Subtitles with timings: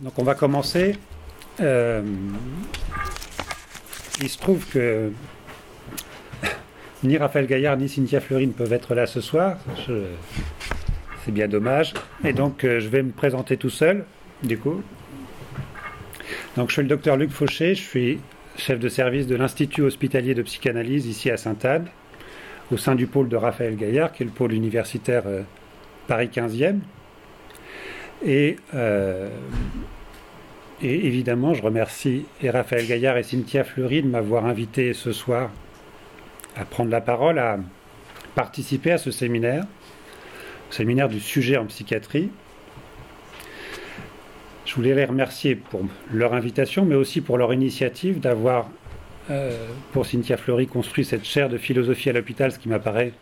[0.00, 0.96] donc on va commencer.
[1.60, 2.02] Euh,
[4.20, 5.10] il se trouve que
[7.04, 9.56] ni Raphaël Gaillard ni Cynthia Fleury ne peuvent être là ce soir.
[11.24, 11.94] C'est bien dommage.
[12.24, 14.04] Et donc euh, je vais me présenter tout seul,
[14.42, 14.82] du coup.
[16.56, 18.20] Donc je suis le docteur Luc Fauché, je suis
[18.56, 21.86] chef de service de l'Institut hospitalier de psychanalyse ici à Sainte-Anne,
[22.72, 25.42] au sein du pôle de Raphaël Gaillard, qui est le pôle universitaire euh,
[26.06, 26.78] Paris 15e.
[28.24, 29.28] Et, euh,
[30.82, 35.50] et, évidemment, je remercie Raphaël Gaillard et Cynthia Fleury de m'avoir invité ce soir
[36.56, 37.58] à prendre la parole, à
[38.34, 39.64] participer à ce séminaire,
[40.70, 42.30] séminaire du sujet en psychiatrie.
[44.64, 48.70] Je voulais les remercier pour leur invitation, mais aussi pour leur initiative d'avoir,
[49.30, 53.12] euh, pour Cynthia Fleury, construit cette chaire de philosophie à l'hôpital, ce qui m'apparaît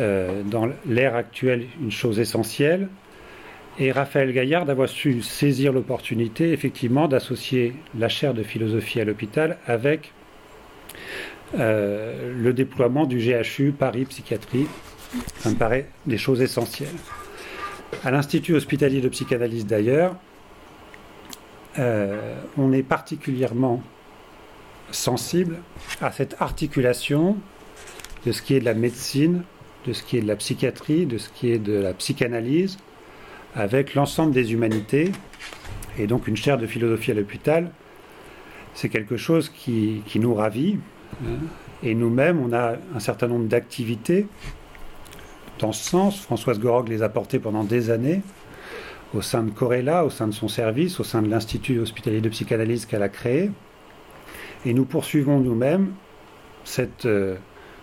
[0.00, 2.88] euh, dans l'ère actuelle une chose essentielle
[3.78, 9.58] et Raphaël Gaillard d'avoir su saisir l'opportunité, effectivement, d'associer la chaire de philosophie à l'hôpital
[9.66, 10.12] avec
[11.58, 14.66] euh, le déploiement du GHU Paris Psychiatrie.
[15.38, 16.88] Ça me paraît des choses essentielles.
[18.04, 20.16] À l'Institut hospitalier de psychanalyse d'ailleurs,
[21.78, 23.82] euh, on est particulièrement
[24.90, 25.58] sensible
[26.00, 27.36] à cette articulation
[28.26, 29.42] de ce qui est de la médecine,
[29.86, 32.78] de ce qui est de la psychiatrie, de ce qui est de la psychanalyse,
[33.54, 35.12] avec l'ensemble des humanités,
[35.98, 37.70] et donc une chaire de philosophie à l'hôpital,
[38.74, 40.78] c'est quelque chose qui, nous ravit.
[41.24, 41.38] Hein.
[41.82, 44.26] Et nous-mêmes, on a un certain nombre d'activités
[45.58, 46.20] dans ce sens.
[46.20, 48.22] Françoise Gorog les a portées pendant des années
[49.14, 52.28] au sein de Corella, au sein de son service, au sein de l'Institut hospitalier de
[52.30, 53.50] psychanalyse qu'elle a créé.
[54.64, 55.92] Et nous poursuivons nous-mêmes
[57.04, 57.36] euh,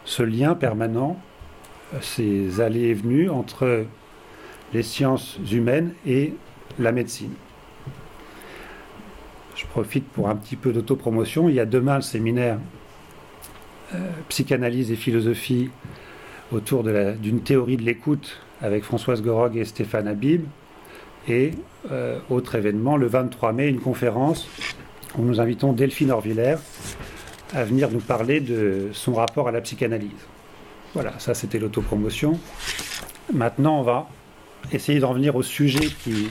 [0.06, 1.20] ce lien permanent,
[2.02, 3.86] ces allées et venues entre
[4.73, 6.34] les sciences humaines et
[6.78, 7.34] la médecine.
[9.56, 11.50] Je profite pour un petit peu d'autopromotion.
[11.50, 12.59] Il y a demain le séminaire
[13.94, 13.98] euh,
[14.30, 15.70] Psychanalyse et philosophie
[16.52, 20.45] autour d'une théorie de l'écoute avec Françoise Gorog et Stéphane Habib.
[21.27, 21.52] Et
[21.92, 24.48] euh, autre événement, le 23 mai, une conférence
[25.17, 26.58] où nous invitons Delphine Orvillers
[27.54, 30.10] à venir nous parler de son rapport à la psychanalyse.
[30.94, 32.39] Voilà, ça c'était l'autopromotion.
[33.33, 34.08] Maintenant, on va
[34.71, 36.30] essayer d'en venir au sujet qui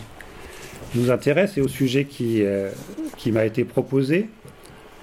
[0.94, 2.70] nous intéresse et au sujet qui, euh,
[3.16, 4.28] qui m'a été proposé,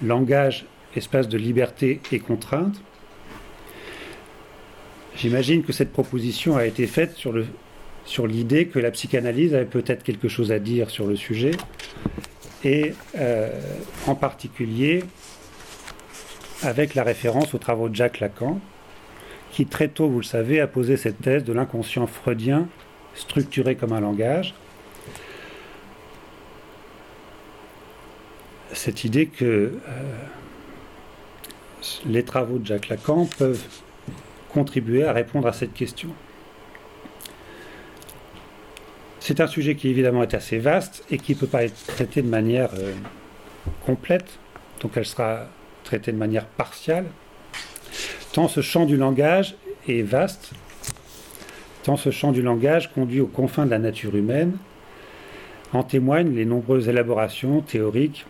[0.03, 0.65] langage,
[0.95, 2.75] espace de liberté et contrainte.
[5.15, 7.45] J'imagine que cette proposition a été faite sur, le,
[8.05, 11.51] sur l'idée que la psychanalyse avait peut-être quelque chose à dire sur le sujet,
[12.63, 13.49] et euh,
[14.07, 15.03] en particulier
[16.63, 18.59] avec la référence aux travaux de Jacques Lacan,
[19.51, 22.67] qui très tôt, vous le savez, a posé cette thèse de l'inconscient freudien
[23.15, 24.53] structuré comme un langage.
[28.73, 29.71] Cette idée que euh,
[32.05, 33.63] les travaux de Jacques Lacan peuvent
[34.49, 36.09] contribuer à répondre à cette question.
[39.19, 42.21] C'est un sujet qui évidemment est assez vaste et qui ne peut pas être traité
[42.21, 42.93] de manière euh,
[43.85, 44.37] complète,
[44.81, 45.47] donc elle sera
[45.83, 47.05] traitée de manière partiale,
[48.33, 49.55] tant ce champ du langage
[49.87, 50.51] est vaste
[51.85, 54.57] tant ce champ du langage conduit aux confins de la nature humaine.
[55.71, 58.25] En témoignent les nombreuses élaborations théoriques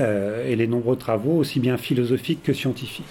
[0.00, 3.06] euh, et les nombreux travaux, aussi bien philosophiques que scientifiques.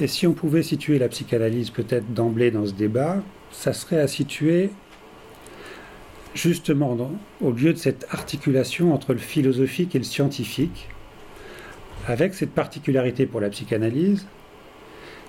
[0.00, 3.22] Et si on pouvait situer la psychanalyse peut-être d'emblée dans ce débat,
[3.52, 4.70] ça serait à situer
[6.34, 6.98] justement
[7.40, 10.88] au lieu de cette articulation entre le philosophique et le scientifique,
[12.08, 14.26] avec cette particularité pour la psychanalyse,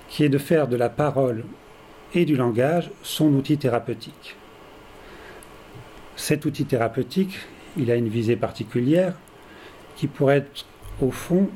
[0.08, 1.44] qui est de faire de la parole
[2.14, 4.36] et du langage son outil thérapeutique.
[6.16, 7.38] Cet outil thérapeutique,
[7.76, 9.14] il a une visée particulière
[9.96, 10.66] qui pourrait être
[11.00, 11.48] au fond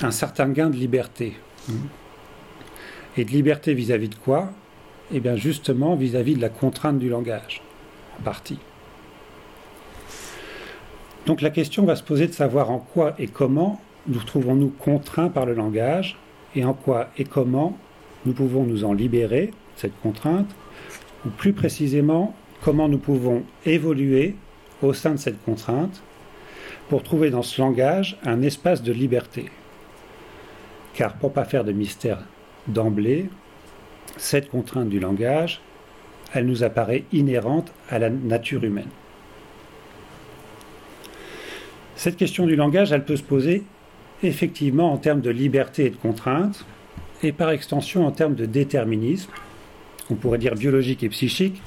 [0.00, 1.36] un certain gain de liberté.
[3.16, 4.50] Et de liberté vis-à-vis de quoi?
[5.12, 7.62] Eh bien justement vis-à-vis de la contrainte du langage,
[8.18, 8.58] en partie.
[11.26, 15.30] Donc la question va se poser de savoir en quoi et comment nous trouvons-nous contraints
[15.30, 16.18] par le langage
[16.54, 17.78] et en quoi et comment
[18.24, 20.50] nous pouvons nous en libérer, cette contrainte,
[21.26, 24.34] ou plus précisément, comment nous pouvons évoluer
[24.82, 26.02] au sein de cette contrainte
[26.88, 29.46] pour trouver dans ce langage un espace de liberté.
[30.94, 32.22] Car pour ne pas faire de mystère
[32.68, 33.28] d'emblée,
[34.16, 35.60] cette contrainte du langage,
[36.32, 38.88] elle nous apparaît inhérente à la nature humaine.
[41.96, 43.62] Cette question du langage, elle peut se poser
[44.22, 46.64] effectivement en termes de liberté et de contrainte,
[47.24, 49.30] et par extension en termes de déterminisme,
[50.10, 51.62] on pourrait dire biologique et psychique,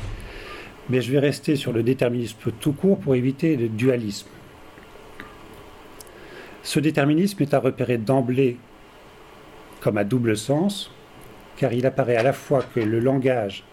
[0.89, 4.27] mais je vais rester sur le déterminisme tout court pour éviter le dualisme.
[6.63, 8.57] Ce déterminisme est à repérer d'emblée
[9.81, 10.91] comme à double sens,
[11.57, 13.63] car il apparaît à la fois que le langage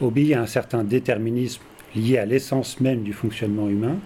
[0.00, 1.62] obéit à un certain déterminisme
[1.94, 3.96] lié à l'essence même du fonctionnement humain,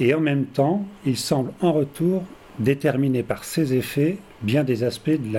[0.00, 2.24] et en même temps, il semble en retour
[2.58, 5.32] déterminer par ses effets bien des aspects de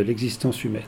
[0.00, 0.82] l'existence humaine.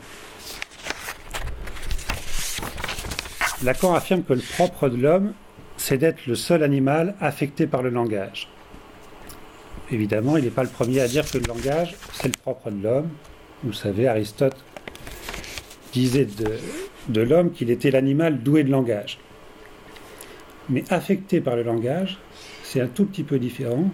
[3.62, 5.34] Lacan affirme que le propre de l'homme,
[5.76, 8.48] c'est d'être le seul animal affecté par le langage.
[9.90, 12.82] Évidemment, il n'est pas le premier à dire que le langage, c'est le propre de
[12.82, 13.08] l'homme.
[13.62, 14.56] Vous savez, Aristote
[15.92, 16.26] disait
[17.08, 19.18] de, l'homme qu'il était l'animal doué de langage.
[20.68, 22.18] Mais affecté par le langage,
[22.62, 23.90] c'est un tout petit peu différent.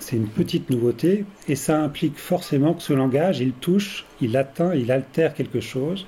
[0.00, 4.74] C'est une petite nouveauté et ça implique forcément que ce langage, il touche, il atteint,
[4.74, 6.06] il altère quelque chose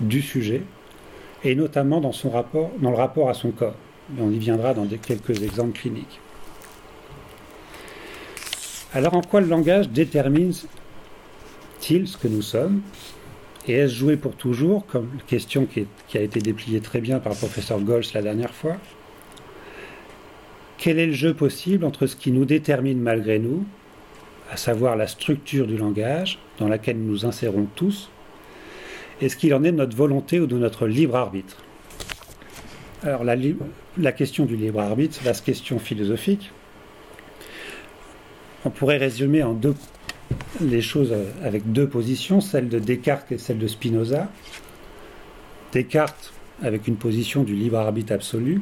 [0.00, 0.62] du sujet
[1.44, 3.76] et notamment dans, son rapport, dans le rapport à son corps.
[4.18, 6.20] on y viendra dans quelques exemples cliniques.
[8.94, 12.80] Alors en quoi le langage détermine-t-il ce que nous sommes?
[13.66, 17.32] Et est-ce joué pour toujours, comme question qui, qui, a été dépliée très bien par
[17.32, 18.76] le professeur Gols la dernière fois?
[20.78, 23.66] Quel est le jeu possible entre ce qui nous détermine malgré nous,
[24.50, 28.10] à savoir la structure du langage dans laquelle nous nous insérons tous,
[29.20, 31.56] et ce qu'il en est de notre volonté ou de notre libre arbitre
[33.02, 36.52] Alors la, question du libre arbitre, la question philosophique
[38.64, 39.74] on pourrait résumer en deux,
[40.60, 41.14] les choses
[41.44, 44.28] avec deux positions, celle de Descartes et celle de Spinoza.
[45.72, 46.32] Descartes
[46.62, 48.60] avec une position du libre arbitre absolu.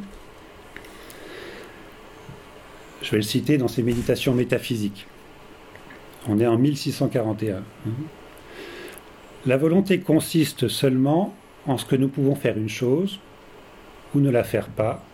[3.06, 5.06] Je vais le citer dans ses méditations métaphysiques.
[6.28, 7.62] On est en 1641.
[9.46, 11.32] La volonté consiste seulement
[11.68, 13.20] en ce que nous pouvons faire une chose
[14.12, 15.04] ou ne la faire pas,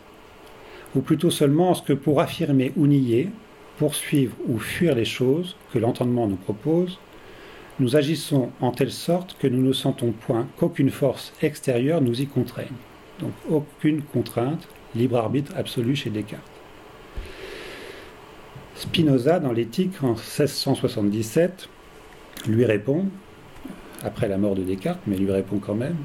[0.97, 3.29] ou plutôt seulement en ce que pour affirmer ou nier,
[3.77, 6.99] poursuivre ou fuir les choses que l'entendement nous propose,
[7.79, 12.27] nous agissons en telle sorte que nous ne sentons point qu'aucune force extérieure nous y
[12.27, 12.69] contraigne.
[13.21, 16.52] Donc aucune contrainte, libre arbitre absolu chez Descartes.
[18.83, 21.69] Spinoza, dans l'éthique, en 1677,
[22.49, 23.07] lui répond,
[24.03, 25.97] après la mort de Descartes, mais lui répond quand même,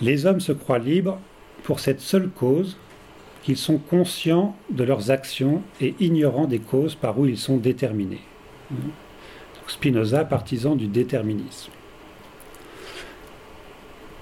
[0.00, 1.18] Les hommes se croient libres
[1.64, 2.76] pour cette seule cause
[3.42, 8.22] qu'ils sont conscients de leurs actions et ignorants des causes par où ils sont déterminés.
[9.66, 11.72] Spinoza, partisan du déterminisme.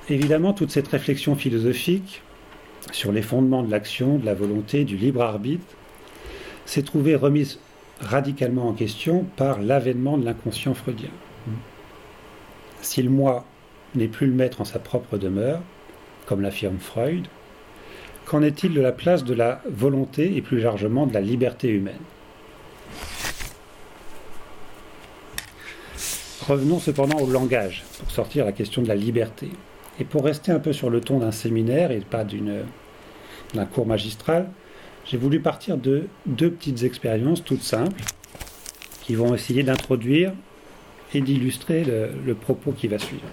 [0.08, 2.22] Évidemment, toute cette réflexion philosophique
[2.92, 5.75] sur les fondements de l'action, de la volonté, du libre arbitre,
[6.66, 7.58] s'est trouvée remise
[8.00, 11.10] radicalement en question par l'avènement de l'inconscient freudien.
[12.82, 13.46] Si le moi
[13.94, 15.60] n'est plus le maître en sa propre demeure,
[16.26, 17.26] comme l'affirme Freud,
[18.26, 21.94] Qu'en est-il de la place de la volonté et plus largement de la liberté humaine?
[26.48, 29.48] Revenons cependant au langage, pour sortir la question de la liberté.
[30.00, 34.50] Et pour rester un peu sur le ton d'un séminaire et pas d'un cours magistral,
[35.06, 38.02] j'ai voulu partir de deux petites expériences toutes simples
[39.02, 40.32] qui vont essayer d'introduire
[41.14, 43.28] et d'illustrer le propos qui va suivre.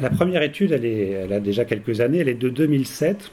[0.00, 3.30] La première étude, elle, a déjà quelques années, elle est de 2007.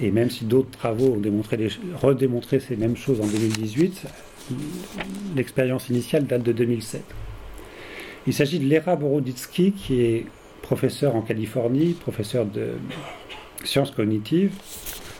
[0.00, 1.68] Et même si d'autres travaux ont démontré
[2.00, 4.04] redémontré ces mêmes choses en 2018,
[5.34, 7.02] l'expérience initiale date de 2007.
[8.28, 10.26] Il s'agit de Lera Boroditsky, qui est
[10.62, 12.74] professeur en Californie, professeur de
[13.64, 14.52] sciences cognitives,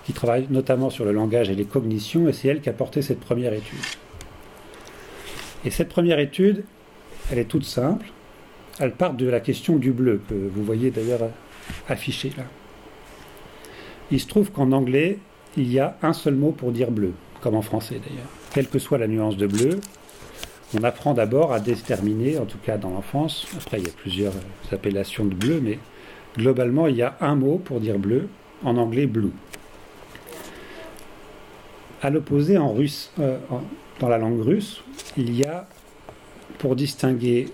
[0.05, 3.03] qui travaille notamment sur le langage et les cognitions, et c'est elle qui a porté
[3.03, 3.79] cette première étude.
[5.65, 6.65] Et cette première étude,
[7.31, 8.07] elle est toute simple
[8.79, 11.31] elle part de la question du bleu, que vous voyez d'ailleurs
[11.89, 12.45] affiché là.
[14.11, 15.19] Il se trouve qu'en anglais,
[15.57, 18.29] il y a un seul mot pour dire bleu, comme en français d'ailleurs.
[18.53, 19.81] Quelle que soit la nuance de bleu,
[20.79, 24.33] on apprend d'abord à déterminer, en tout cas dans l'enfance, après il y a plusieurs
[24.71, 25.79] appellations de bleu, mais
[26.37, 28.29] globalement il y a un mot pour dire bleu,
[28.65, 29.33] en anglais blue.
[32.01, 33.39] À l'opposé, en russe, euh,
[34.01, 34.83] dans la langue russe,
[35.17, 35.69] il y a,
[36.59, 37.49] pour distinguer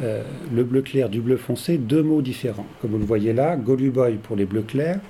[0.00, 2.66] euh, le bleu clair du bleu foncé, deux mots différents.
[2.80, 5.00] Comme vous le voyez là, Goluboy pour les bleus clairs,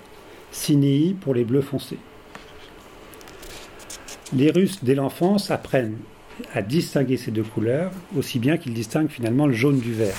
[0.53, 1.99] Sinei pour les bleus foncés.
[4.33, 5.99] Les Russes, dès l'enfance, apprennent
[6.53, 10.17] à distinguer ces deux couleurs, aussi bien qu'ils distinguent finalement le jaune du vert.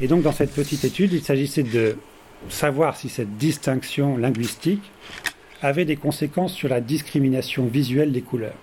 [0.00, 1.96] Et donc dans cette petite étude, il s'agissait de
[2.48, 4.90] savoir si cette distinction linguistique
[5.62, 8.56] avait des conséquences sur la discrimination visuelle des couleurs.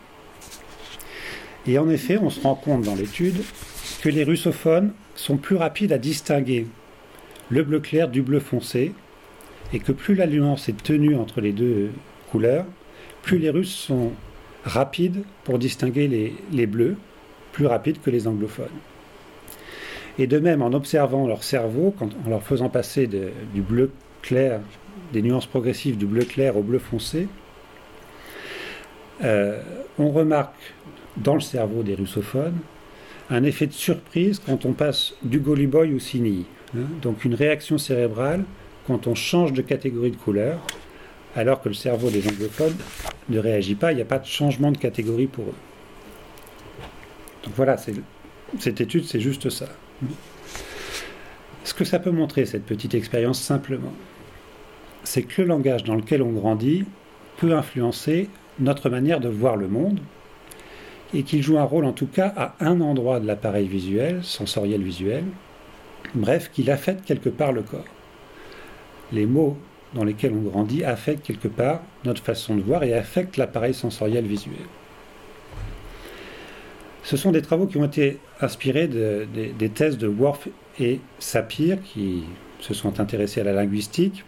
[1.67, 3.43] Et en effet, on se rend compte dans l'étude
[4.01, 6.67] que les russophones sont plus rapides à distinguer
[7.49, 8.93] le bleu clair du bleu foncé,
[9.73, 11.91] et que plus la est tenue entre les deux
[12.31, 12.65] couleurs,
[13.21, 14.11] plus les Russes sont
[14.63, 16.95] rapides pour distinguer les bleus,
[17.51, 18.67] plus rapides que les anglophones.
[20.19, 24.61] Et de même, en observant leur cerveau, en leur faisant passer du bleu clair,
[25.13, 27.27] des nuances progressives du bleu clair au bleu foncé,
[29.23, 29.61] euh,
[29.97, 30.73] on remarque
[31.17, 32.57] dans le cerveau des russophones
[33.29, 36.45] un effet de surprise quand on passe du Goliboy au Cini.
[36.75, 36.81] Hein.
[37.01, 38.43] donc une réaction cérébrale
[38.87, 40.59] quand on change de catégorie de couleur,
[41.35, 42.75] alors que le cerveau des anglophones
[43.29, 45.55] ne réagit pas, il n'y a pas de changement de catégorie pour eux.
[47.43, 49.67] Donc voilà, cette étude, c'est juste ça.
[51.63, 53.93] Ce que ça peut montrer, cette petite expérience, simplement,
[55.03, 56.85] c'est que le langage dans lequel on grandit
[57.37, 59.99] peut influencer notre manière de voir le monde,
[61.13, 64.81] et qu'il joue un rôle en tout cas à un endroit de l'appareil visuel, sensoriel
[64.81, 65.23] visuel,
[66.15, 67.85] bref, qu'il affecte quelque part le corps.
[69.11, 69.57] Les mots
[69.93, 74.25] dans lesquels on grandit affectent quelque part notre façon de voir et affectent l'appareil sensoriel
[74.25, 74.57] visuel.
[77.07, 82.25] Ce sont des travaux qui ont été inspirés des thèses de Worf et Sapir, qui
[82.59, 84.25] se sont intéressés à la linguistique.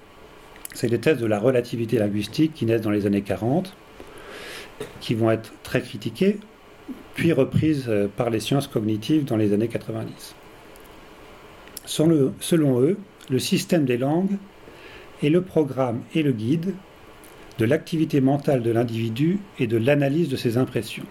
[0.74, 3.76] C'est des thèses de la relativité linguistique qui naissent dans les années 40,
[5.02, 6.40] qui vont être très critiquées,
[7.16, 10.34] puis reprises euh, par les sciences cognitives dans les années 90.
[11.86, 12.98] Selon eux,
[13.30, 14.38] le système des langues
[15.22, 16.74] est le programme et le guide
[17.58, 21.04] de l'activité mentale de l'individu et de l'analyse de ses impressions.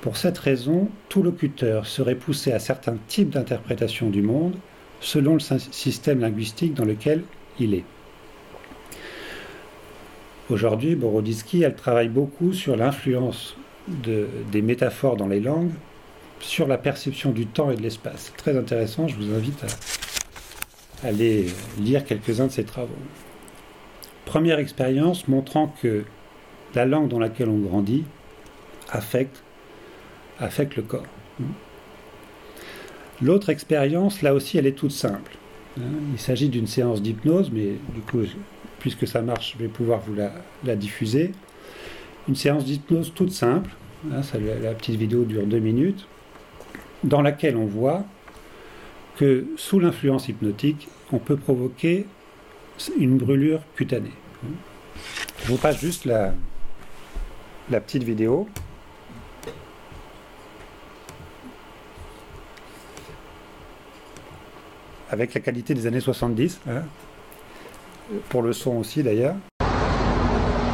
[0.00, 4.54] Pour cette raison, tout locuteur serait poussé à certains types d'interprétation du monde
[5.00, 7.22] selon le système linguistique dans lequel
[7.58, 7.84] il est.
[10.48, 13.56] Aujourd'hui, Boroditsky, elle travaille beaucoup sur l'influence
[13.88, 15.72] des métaphores dans les langues
[16.40, 18.32] sur la perception du temps et de l'espace.
[18.36, 19.62] Très intéressant, je vous invite
[21.02, 21.46] à aller
[21.78, 22.88] lire quelques-uns de ses travaux.
[24.24, 26.04] Première expérience montrant que
[26.74, 28.04] la langue dans laquelle on grandit
[28.90, 29.42] affecte,
[30.40, 31.06] affecte le corps.
[33.22, 35.36] L'autre expérience, là aussi, elle est toute simple.
[35.76, 38.22] Il s'agit d'une séance d'hypnose, mais du coup,
[38.78, 41.32] puisque ça marche, je vais pouvoir vous la, diffuser.
[42.28, 43.70] Une séance d'hypnose toute simple,
[44.12, 44.20] hein,
[44.62, 46.06] la petite vidéo dure deux minutes,
[47.04, 48.04] dans laquelle on voit
[49.16, 52.06] que sous l'influence hypnotique, on peut provoquer
[52.98, 54.12] une brûlure cutanée.
[55.44, 56.32] Je vous passe juste la
[57.80, 58.48] petite vidéo.
[65.12, 66.82] Avec la qualité des années 70, hein.
[68.28, 69.34] pour le son aussi d'ailleurs.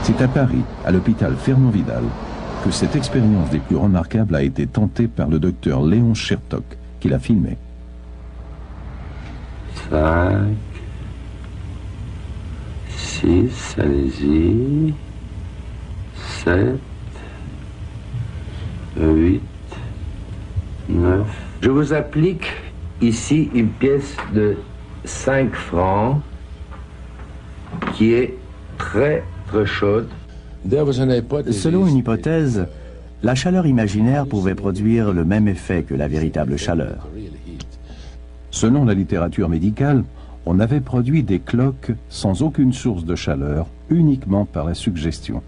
[0.02, 2.04] C'est à Paris, à l'hôpital Fernand Vidal,
[2.62, 6.64] que cette expérience des plus remarquables a été tentée par le docteur Léon Chertok,
[7.00, 7.56] qui l'a filmé.
[9.90, 10.54] 5,
[12.90, 14.94] 6, allez-y,
[16.44, 16.78] 7,
[18.98, 19.40] 8,
[20.90, 21.26] 9.
[21.62, 22.52] Je vous applique
[23.00, 24.56] ici une pièce de
[25.04, 26.20] 5 francs
[27.94, 28.34] qui est
[28.78, 30.08] très très chaude.
[31.50, 32.66] Selon une hypothèse,
[33.22, 37.06] la chaleur imaginaire pouvait produire le même effet que la véritable chaleur.
[38.50, 40.04] Selon la littérature médicale,
[40.44, 45.42] on avait produit des cloques sans aucune source de chaleur, uniquement par la suggestion.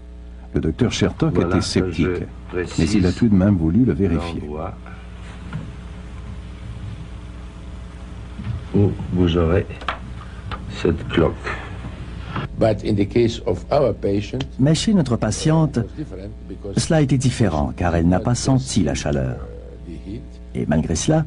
[0.53, 2.07] Le docteur Chertok était sceptique,
[2.53, 4.41] mais il a tout de même voulu le vérifier.
[8.75, 9.65] Où vous aurez
[10.81, 11.33] cette cloque.
[14.59, 15.79] Mais chez notre patiente,
[16.77, 19.37] cela a été différent car elle n'a pas senti la chaleur.
[20.55, 21.25] Et malgré cela,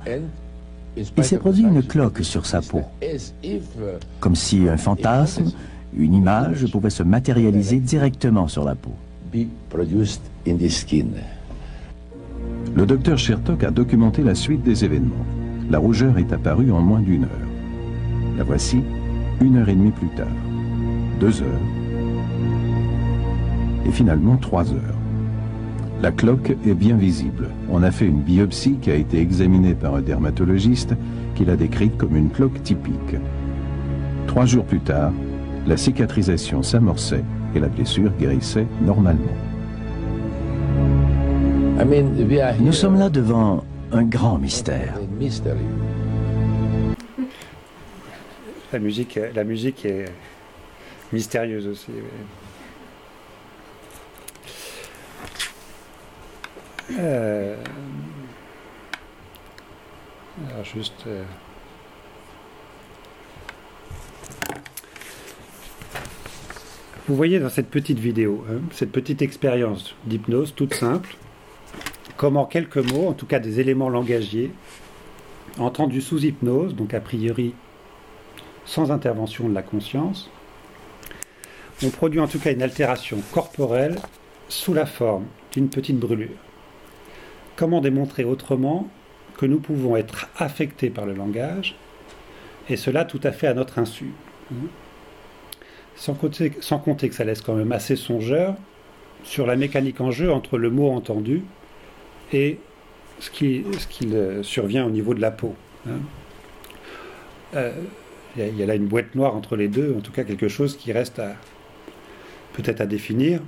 [0.96, 2.82] il s'est produit une cloque sur sa peau,
[4.20, 5.50] comme si un fantasme,
[5.96, 8.94] une image pouvait se matérialiser directement sur la peau.
[12.74, 15.24] Le docteur Chertok a documenté la suite des événements.
[15.72, 17.48] La rougeur est apparue en moins d'une heure.
[18.36, 18.82] La voici
[19.40, 20.26] une heure et demie plus tard
[21.18, 21.66] deux heures
[23.86, 24.98] et finalement trois heures.
[26.02, 27.48] La cloque est bien visible.
[27.70, 30.94] On a fait une biopsie qui a été examinée par un dermatologiste
[31.34, 33.16] qui l'a décrite comme une cloque typique.
[34.26, 35.12] Trois jours plus tard,
[35.66, 37.24] la cicatrisation s'amorçait
[37.54, 39.22] et la blessure guérissait normalement.
[42.60, 45.01] Nous sommes là devant un grand mystère.
[48.72, 49.16] La musique,
[49.84, 50.06] est
[51.12, 51.92] mystérieuse aussi.
[56.98, 57.56] Euh,
[61.06, 61.24] euh,
[67.08, 71.16] Vous voyez dans cette petite vidéo, hein, cette petite expérience d'hypnose toute simple,
[72.16, 74.50] comment quelques mots, en tout cas des éléments langagiers,
[75.58, 77.54] entendus sous hypnose, donc a priori
[78.64, 80.30] sans intervention de la conscience,
[81.82, 83.96] ont produit en tout cas une altération corporelle
[84.48, 86.38] sous la forme d'une petite brûlure.
[87.56, 88.88] Comment démontrer autrement
[89.36, 91.74] que nous pouvons être affectés par le langage,
[92.68, 94.12] et cela tout à fait à notre insu
[95.96, 98.56] sans compter, sans compter que ça laisse quand même assez songeur
[99.24, 101.42] sur la mécanique en jeu entre le mot entendu
[102.32, 102.58] et
[103.20, 104.08] ce qui, ce qui
[104.42, 105.54] survient au niveau de la peau.
[105.88, 105.98] hein.
[107.54, 107.72] Euh,
[108.36, 110.76] Il y, a- là une boîte noire entre les deux, en tout cas quelque chose
[110.78, 111.20] qui reste
[112.54, 113.40] peut-être à définir.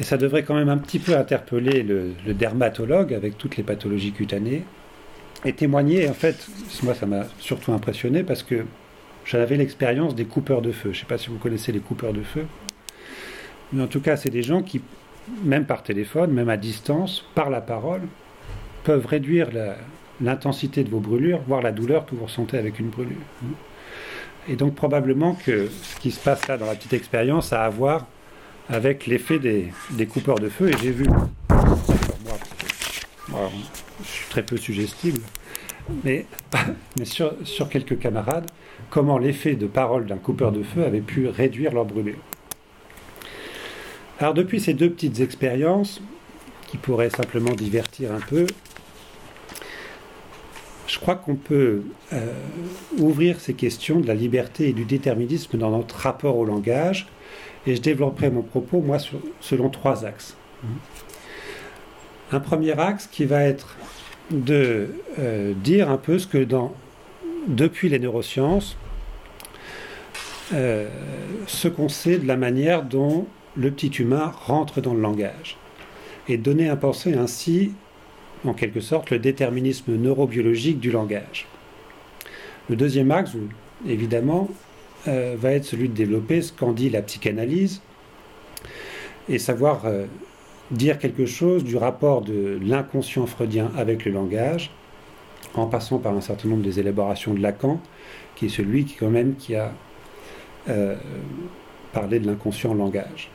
[0.00, 3.62] Et ça devrait quand même un petit peu interpeller le, le dermatologue avec toutes les
[3.62, 4.64] pathologies cutanées
[5.44, 6.46] et témoigner, en fait,
[6.82, 8.64] moi ça m'a surtout impressionné parce que
[9.24, 10.90] j'avais l'expérience des coupeurs de feu.
[10.92, 12.44] Je ne sais pas si vous connaissez les coupeurs de feu.
[13.72, 14.80] Mais en tout cas, c'est des gens qui,
[15.44, 18.02] même par téléphone, même à distance, par la parole,
[18.84, 19.48] peuvent réduire
[20.20, 23.16] l'intensité de vos brûlures, voire la douleur que vous ressentez avec une brûlure.
[24.48, 27.68] Et donc probablement que ce qui se passe là dans la petite expérience a à
[27.68, 28.06] voir
[28.68, 30.70] avec l'effet des, des coupeurs de feu.
[30.70, 31.06] Et j'ai vu,
[33.28, 33.50] moi,
[34.02, 35.20] je suis très peu suggestible,
[36.04, 36.26] mais,
[36.98, 38.50] mais sur, sur quelques camarades,
[38.90, 42.18] comment l'effet de parole d'un coupeur de feu avait pu réduire leur brûlure.
[44.18, 46.00] Alors depuis ces deux petites expériences,
[46.68, 48.46] qui pourraient simplement divertir un peu,
[50.92, 52.26] je crois qu'on peut euh,
[52.98, 57.06] ouvrir ces questions de la liberté et du déterminisme dans notre rapport au langage,
[57.66, 58.98] et je développerai mon propos, moi,
[59.40, 60.36] selon trois axes.
[62.30, 63.74] Un premier axe qui va être
[64.30, 66.46] de euh, dire un peu ce que
[67.48, 68.76] depuis les neurosciences,
[70.52, 70.88] euh,
[71.46, 73.26] ce qu'on sait de la manière dont
[73.56, 75.56] le petit humain rentre dans le langage,
[76.28, 77.72] et donner à penser ainsi,
[78.44, 81.46] en quelque sorte, le déterminisme neurobiologique du langage.
[82.68, 83.32] Le deuxième axe,
[83.86, 84.48] évidemment,
[85.08, 87.80] euh, va être celui de développer ce qu'en dit la psychanalyse,
[89.28, 90.06] et savoir euh,
[90.70, 94.70] dire quelque chose du rapport de l'inconscient freudien avec le langage,
[95.54, 97.80] en passant par un certain nombre des élaborations de Lacan,
[98.36, 99.72] qui est celui qui quand même qui a
[100.68, 100.96] euh,
[101.92, 103.28] parlé de l'inconscient langage.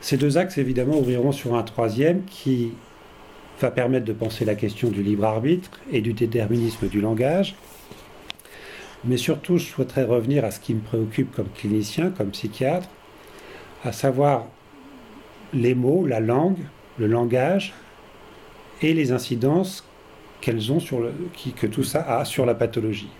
[0.00, 2.72] Ces deux axes, évidemment, ouvriront sur un troisième qui
[3.60, 7.54] va permettre de penser la question du libre arbitre et du déterminisme du langage.
[9.04, 12.88] Mais surtout, je souhaiterais revenir à ce qui me préoccupe comme clinicien, comme psychiatre,
[13.84, 14.46] à savoir
[15.52, 16.58] les mots, la langue,
[16.98, 17.72] le langage
[18.82, 19.84] et les incidences
[20.40, 21.12] qu'elles ont sur le,
[21.56, 23.10] que tout ça a sur la pathologie.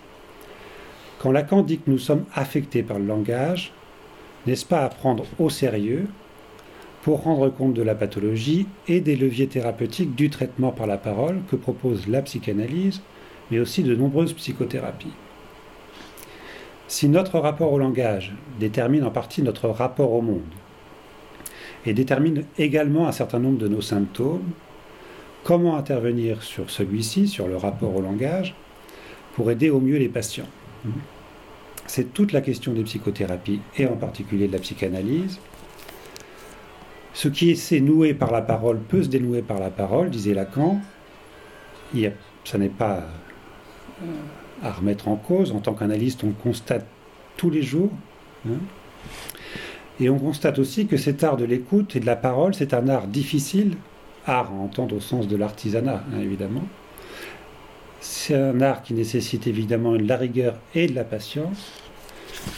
[1.19, 3.73] Quand Lacan dit que nous sommes affectés par le langage,
[4.47, 6.07] n'est-ce pas à prendre au sérieux
[7.07, 11.39] pour rendre compte de la pathologie et des leviers thérapeutiques du traitement par la parole
[11.49, 13.01] que propose la psychanalyse,
[13.49, 15.13] mais aussi de nombreuses psychothérapies.
[16.89, 20.41] Si notre rapport au langage détermine en partie notre rapport au monde
[21.87, 24.51] et détermine également un certain nombre de nos symptômes,
[25.45, 28.57] comment intervenir sur celui-ci, sur le rapport au langage,
[29.37, 30.49] pour aider au mieux les patients?
[31.87, 35.39] C'est toute la question des psychothérapies et en particulier de la psychanalyse.
[37.17, 40.79] Ce qui s'est noué par la parole peut se dénouer par la parole, disait Lacan.
[42.45, 43.05] Ça n'est pas
[44.03, 44.07] euh,
[44.63, 45.51] à remettre en cause.
[45.53, 46.85] En tant qu'analyste, on le constate
[47.39, 47.91] tous les jours.
[48.47, 48.59] hein.
[49.99, 52.87] Et on constate aussi que cet art de l'écoute et de la parole, c'est un
[52.91, 53.79] art difficile,
[54.27, 56.65] art à entendre au sens de l'artisanat, hein, évidemment.
[57.99, 61.73] C'est un art qui nécessite évidemment de la rigueur et de la patience,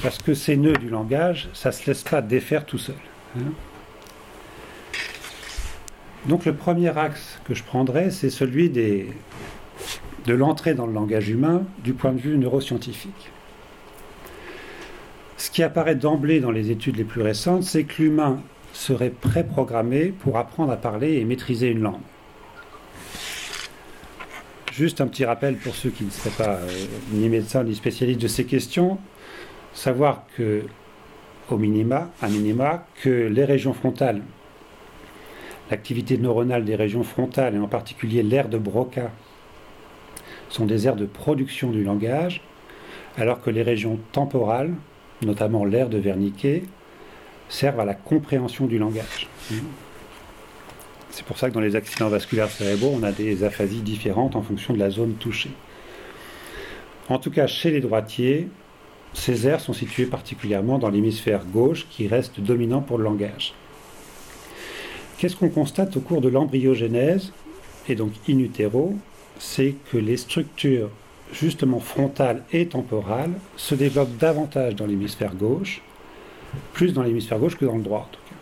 [0.02, 2.96] parce que ces nœuds du langage, ça ne se laisse pas défaire tout seul.
[3.36, 3.52] hein.
[6.28, 9.06] Donc le premier axe que je prendrai, c'est celui de
[10.26, 13.30] l'entrée dans le langage humain du point de vue neuroscientifique.
[15.38, 18.42] Ce qui apparaît d'emblée dans les études les plus récentes, c'est que l'humain
[18.74, 22.00] serait préprogrammé pour apprendre à parler et maîtriser une langue.
[24.72, 26.68] Juste un petit rappel pour ceux qui ne seraient pas euh,
[27.12, 28.98] ni médecins ni spécialistes de ces questions,
[29.72, 30.62] savoir que,
[31.50, 34.22] au minima, à minima, que les régions frontales,
[35.70, 39.10] l'activité neuronale des régions frontales et en particulier l'aire de Broca
[40.48, 42.40] sont des aires de production du langage,
[43.16, 44.72] alors que les régions temporales,
[45.22, 46.64] notamment l'aire de Wernicke,
[47.48, 49.28] servent à la compréhension du langage.
[51.10, 54.42] C'est pour ça que dans les accidents vasculaires cérébraux, on a des aphasies différentes en
[54.42, 55.50] fonction de la zone touchée.
[57.08, 58.48] En tout cas, chez les droitiers,
[59.14, 63.54] ces aires sont situées particulièrement dans l'hémisphère gauche qui reste dominant pour le langage.
[65.18, 67.32] Qu'est-ce qu'on constate au cours de l'embryogénèse
[67.88, 68.94] et donc in utero
[69.40, 70.90] C'est que les structures
[71.32, 75.82] justement frontales et temporales se développent davantage dans l'hémisphère gauche,
[76.72, 78.36] plus dans l'hémisphère gauche que dans le droit en tout cas.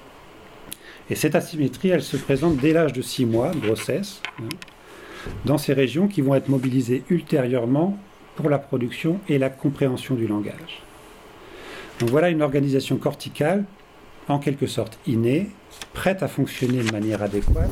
[1.08, 4.48] Et cette asymétrie, elle se présente dès l'âge de 6 mois grossesse, hein,
[5.46, 7.96] dans ces régions qui vont être mobilisées ultérieurement
[8.34, 10.82] pour la production et la compréhension du langage.
[12.00, 13.64] Donc voilà une organisation corticale,
[14.28, 15.48] en quelque sorte innée,
[15.92, 17.70] prête à fonctionner de manière adéquate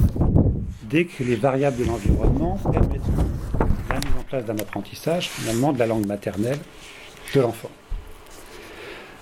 [0.82, 3.02] dès que les variables de l'environnement permettent
[3.88, 6.58] la mise en place d'un apprentissage finalement de la langue maternelle
[7.34, 7.70] de l'enfant.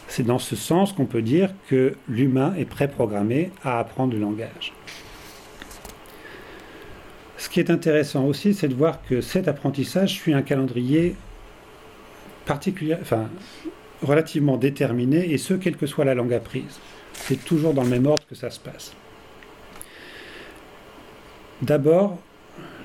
[0.08, 4.72] C'est dans ce sens qu'on peut dire que l'humain est préprogrammé à apprendre le langage.
[7.38, 11.16] Ce qui est intéressant aussi, c'est de voir que cet apprentissage suit un calendrier
[12.44, 12.96] particulier,
[14.02, 16.78] relativement déterminé, et ce, quelle que soit la langue apprise.
[17.14, 18.92] C'est toujours dans le même ordre que ça se passe.
[21.62, 22.18] D'abord,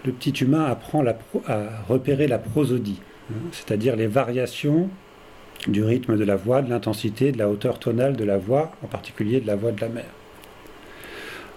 [0.05, 1.03] le petit humain apprend
[1.47, 2.99] à repérer la prosodie,
[3.31, 4.89] hein, c'est-à-dire les variations
[5.67, 8.87] du rythme de la voix, de l'intensité, de la hauteur tonale de la voix, en
[8.87, 10.13] particulier de la voix de la mère.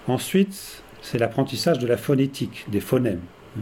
[0.07, 3.21] Ensuite, c'est l'apprentissage de la phonétique, des phonèmes.
[3.57, 3.61] Hein.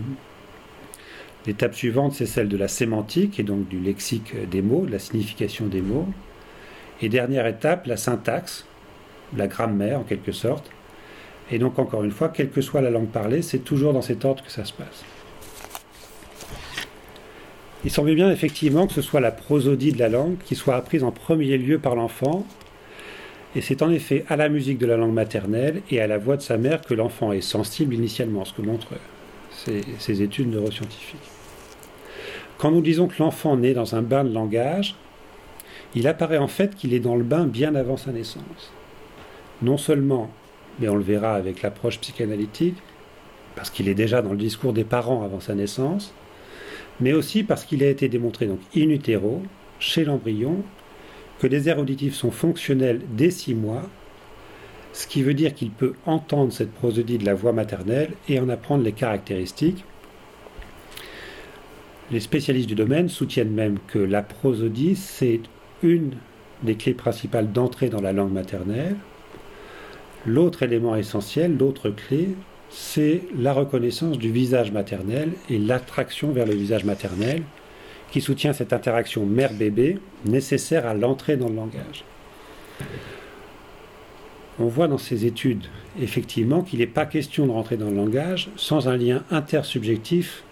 [1.46, 5.00] L'étape suivante, c'est celle de la sémantique et donc du lexique des mots, de la
[5.00, 6.08] signification des mots.
[7.02, 8.66] Et dernière étape, la syntaxe,
[9.38, 10.70] la grammaire en quelque sorte.
[11.52, 14.26] Et donc encore une fois, quelle que soit la langue parlée, c'est toujours dans cet
[14.26, 15.04] ordre que ça se passe.
[17.86, 21.04] Il semble bien effectivement que ce soit la prosodie de la langue qui soit apprise
[21.04, 22.46] en premier lieu par l'enfant.
[23.56, 26.36] Et c'est en effet à la musique de la langue maternelle et à la voix
[26.36, 28.94] de sa mère que l'enfant est sensible initialement, ce que montrent
[29.52, 31.18] ces, études neuroscientifiques.
[32.58, 34.96] Quand nous disons que l'enfant naît dans un bain de langage,
[35.96, 38.72] il apparaît en fait qu'il est dans le bain bien avant sa naissance.
[39.62, 40.30] Non seulement,
[40.80, 42.78] mais on le verra avec l'approche psychanalytique,
[43.56, 46.14] parce qu'il est déjà dans le discours des parents avant sa naissance,
[47.00, 49.42] mais aussi parce qu'il a été démontré donc in utero,
[49.80, 50.64] chez l'embryon,
[51.40, 53.84] que les aires auditives sont fonctionnelles dès six mois,
[54.94, 58.50] ce qui veut dire qu'il peut entendre cette prosodie de la voix maternelle et en
[58.50, 59.84] apprendre les caractéristiques,
[62.12, 65.42] les spécialistes du domaine soutiennent même que la prosodie, c'est
[65.84, 66.14] une
[66.64, 68.96] des clés principales d'entrée dans la langue maternelle.
[70.30, 72.36] L'autre élément essentiel, l'autre clé,
[72.70, 77.42] c'est la reconnaissance du visage maternel et l'attraction vers le visage maternel
[78.12, 82.04] qui soutient cette interaction mère-bébé nécessaire à l'entrée dans le langage.
[84.60, 85.66] On voit dans ces études
[86.00, 90.44] effectivement qu'il n'est pas question de rentrer dans le langage sans un lien intersubjectif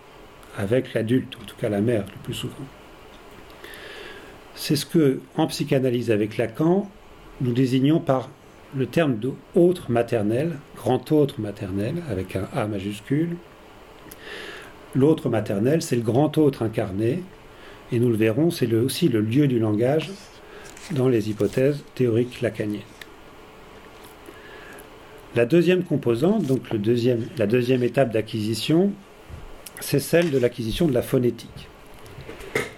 [0.57, 2.55] avec l'adulte, en tout cas la mère le plus souvent.
[4.55, 6.89] C'est ce que, en psychanalyse avec Lacan,
[7.41, 8.31] nous désignons par
[8.75, 13.37] le terme de autre maternel, grand autre maternel, avec un A majuscule.
[14.95, 17.23] L'autre maternel, c'est le grand autre incarné,
[17.91, 20.11] et nous le verrons, c'est aussi le lieu du langage
[20.91, 22.81] dans les hypothèses théoriques lacaniennes.
[25.35, 28.91] La deuxième composante, donc la deuxième étape d'acquisition,
[29.79, 31.67] c'est celle de l'acquisition de la phonétique.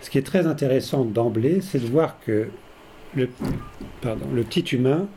[0.02, 2.50] Ce qui est très intéressant d'emblée, c'est de voir que
[3.16, 3.28] le
[4.44, 5.08] petit humain,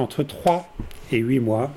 [0.00, 0.68] entre 3
[1.12, 1.70] et 8 mois,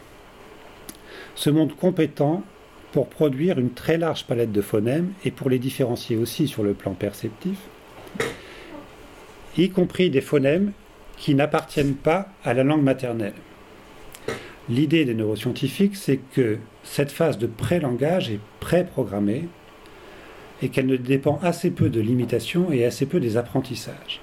[1.36, 2.44] se montre compétent
[2.92, 6.74] pour produire une très large palette de phonèmes et pour les différencier aussi sur le
[6.74, 7.58] plan perceptif,
[9.58, 10.72] y compris des phonèmes
[11.18, 13.34] qui n'appartiennent pas à la langue maternelle.
[14.70, 19.48] L'idée des neuroscientifiques, c'est que cette phase de pré-langage est pré-programmée
[20.62, 24.22] et qu'elle ne dépend assez peu de l'imitation et assez peu des apprentissages.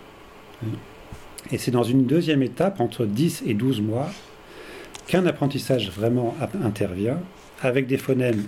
[1.50, 4.10] Et c'est dans une deuxième étape, entre 10 et 12 mois,
[5.06, 7.20] qu'un apprentissage vraiment intervient,
[7.62, 8.44] avec des phonèmes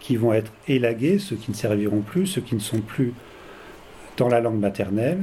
[0.00, 3.12] qui vont être élagués, ceux qui ne serviront plus, ceux qui ne sont plus
[4.16, 5.20] dans la langue maternelle,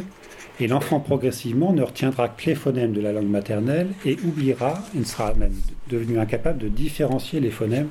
[0.59, 5.05] et l'enfant progressivement ne retiendra que les phonèmes de la langue maternelle et oubliera, il
[5.05, 5.53] sera même
[5.89, 7.89] devenu incapable de différencier les phonèmes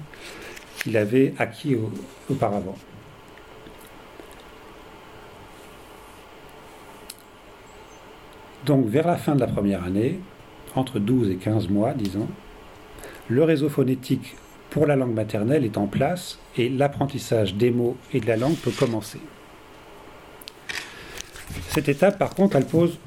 [0.79, 1.77] qu'il avait acquis
[2.29, 2.77] auparavant.
[8.67, 10.19] Donc vers la fin de la première année,
[10.75, 12.27] entre 12 et 15 mois, disons,
[13.29, 14.35] le réseau phonétique
[14.71, 18.57] pour la langue maternelle est en place et l'apprentissage des mots et de la langue
[18.57, 19.21] peut commencer.
[21.69, 22.99] Cette étape, par contre, elle pose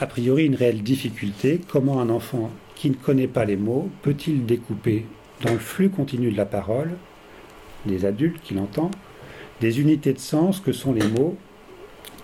[0.00, 1.60] a priori une réelle difficulté.
[1.68, 5.06] Comment un enfant qui ne connaît pas les mots peut-il découper
[5.42, 6.90] dans le flux continu de la parole,
[7.84, 8.96] des adultes qui l'entendent,
[9.60, 11.36] des unités de sens que sont les mots,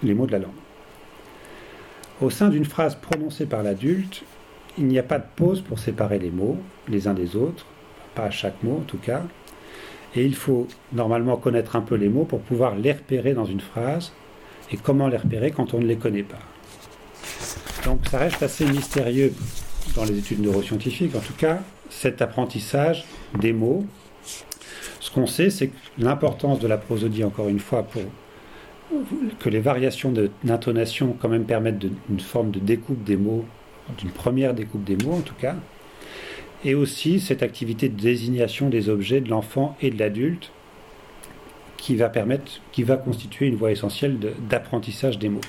[0.02, 0.61] les mots de la langue?
[2.22, 4.22] Au sein d'une phrase prononcée par l'adulte,
[4.78, 6.56] il n'y a pas de pause pour séparer les mots
[6.88, 7.66] les uns des autres,
[8.14, 9.22] pas à chaque mot en tout cas,
[10.14, 13.60] et il faut normalement connaître un peu les mots pour pouvoir les repérer dans une
[13.60, 14.12] phrase,
[14.70, 16.38] et comment les repérer quand on ne les connaît pas.
[17.84, 19.34] Donc ça reste assez mystérieux
[19.96, 21.58] dans les études neuroscientifiques, en tout cas,
[21.90, 23.04] cet apprentissage
[23.36, 23.84] des mots.
[25.00, 28.02] Ce qu'on sait, c'est l'importance de la prosodie, encore une fois, pour
[29.38, 30.12] que les variations
[30.44, 33.44] d'intonation quand même permettent une forme de découpe des mots,
[33.98, 35.56] d'une première découpe des mots en tout cas,
[36.64, 40.52] et aussi cette activité de désignation des objets de l'enfant et de l'adulte
[41.76, 45.40] qui va permettre, qui va constituer une voie essentielle d'apprentissage des mots.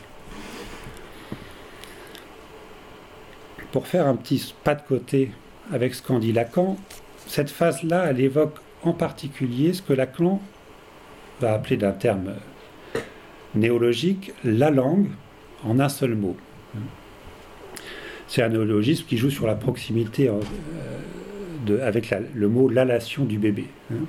[3.71, 5.31] Pour faire un petit pas de côté
[5.71, 6.77] avec ce qu'en dit Lacan,
[7.27, 10.41] cette phase-là, elle évoque en particulier ce que Lacan
[11.39, 12.33] va appeler d'un terme
[13.55, 15.07] néologique la langue
[15.63, 16.35] en un seul mot.
[18.27, 23.65] C'est un néologisme qui joue sur la proximité euh, avec le mot l'allation du bébé.
[23.91, 24.05] Hein.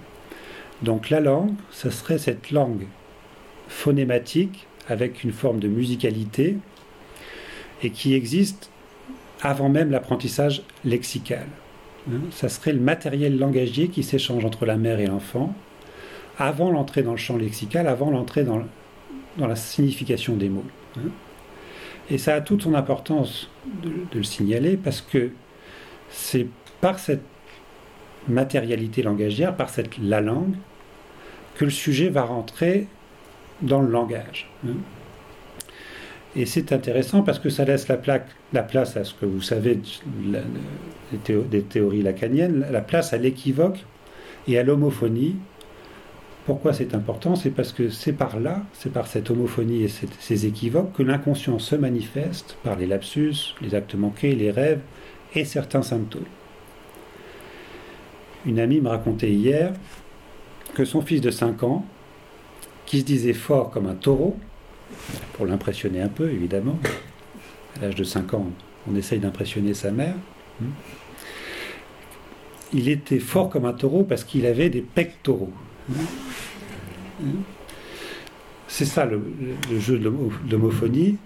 [0.82, 2.86] Donc la langue, ce serait cette langue
[3.68, 6.56] phonématique avec une forme de musicalité
[7.82, 8.70] et qui existe
[9.42, 11.46] avant même l'apprentissage lexical.
[12.08, 12.20] Hein.
[12.30, 15.54] Ça serait le matériel langagier qui s'échange entre la mère et l'enfant
[16.38, 18.62] avant l'entrée dans le champ lexical, avant l'entrée dans,
[19.36, 20.64] dans la signification des mots.
[20.96, 21.10] Hein.
[22.10, 23.50] Et ça a toute son importance
[23.82, 25.30] de, le signaler parce que
[26.10, 26.46] c'est
[26.80, 27.22] par cette
[28.28, 30.54] matérialité langagière, par cette la langue,
[31.56, 32.86] que le sujet va rentrer
[33.62, 34.48] dans le langage.
[34.66, 34.74] Hein.
[36.36, 39.40] Et c'est intéressant parce que ça laisse la, plaque, la, place à ce que vous
[39.40, 39.78] savez
[41.12, 43.84] des théories lacaniennes, la place à l'équivoque
[44.48, 45.36] et à l'homophonie
[46.46, 47.36] pourquoi c'est important?
[47.36, 49.88] C'est parce que c'est par là, c'est par cette homophonie et
[50.20, 54.80] ces équivoques que l'inconscient se manifeste par les lapsus, les actes manqués, les rêves
[55.34, 56.24] et certains symptômes.
[58.46, 59.72] Une amie me racontait hier
[60.74, 61.86] que son fils de 5 ans,
[62.84, 64.36] qui se disait fort comme un taureau,
[65.32, 66.78] pour l'impressionner un peu évidemment,
[67.78, 68.46] à l'âge de 5 ans,
[68.90, 70.16] on essaye d'impressionner sa mère,
[70.62, 70.66] hein,
[72.74, 75.52] il était fort comme un taureau parce qu'il avait des pectoraux.
[78.68, 79.20] C'est ça le,
[79.78, 81.18] jeu de l'homophonie.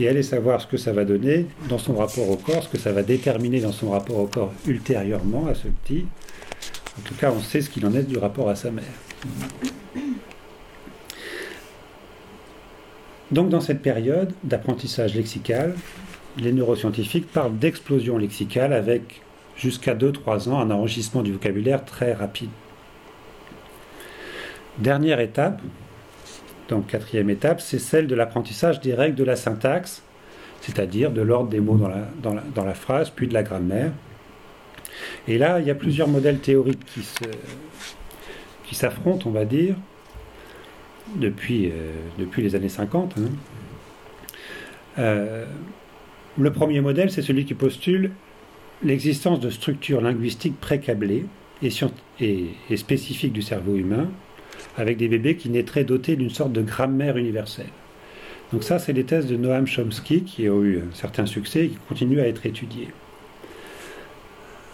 [0.00, 2.78] Et allez savoir ce que ça va donner dans son rapport au corps, ce que
[2.78, 6.06] ça va déterminer dans son rapport au corps ultérieurement à ce petit.
[6.98, 8.84] En tout cas, on sait ce qu'il en est du rapport à sa mère.
[13.30, 15.74] Donc dans cette période d'apprentissage lexical,
[16.38, 19.22] les neuroscientifiques parlent d'explosion lexicale avec
[19.56, 22.50] jusqu'à 2-3 ans un enrichissement du vocabulaire très rapide.
[24.78, 25.60] Dernière étape,
[26.68, 30.02] donc quatrième étape, c'est celle de l'apprentissage des règles de la syntaxe,
[30.62, 33.92] c'est-à-dire de l'ordre des mots dans la, phrase, puis de la grammaire.
[35.28, 36.84] Et là, il y a plusieurs modèles théoriques
[38.64, 39.74] qui, s'affrontent, on va dire,
[41.16, 43.14] depuis, euh, les années 50.
[43.18, 43.22] Hein.
[44.98, 45.44] Euh,
[46.38, 48.12] le premier modèle, c'est celui qui postule
[48.82, 51.26] l'existence de structures linguistiques précablées
[51.62, 54.08] et spécifiques du cerveau humain,
[54.76, 57.66] avec des bébés qui naîtraient dotés d'une sorte de grammaire universelle.
[58.52, 61.68] Donc ça, c'est les thèses de Noam Chomsky qui ont eu un certain succès et
[61.68, 62.88] qui continuent à être étudiées.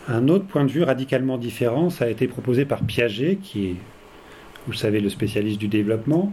[0.08, 3.76] Un autre point de vue radicalement différent, ça a été proposé par Piaget, qui est,
[4.66, 6.32] vous le savez, le spécialiste du développement.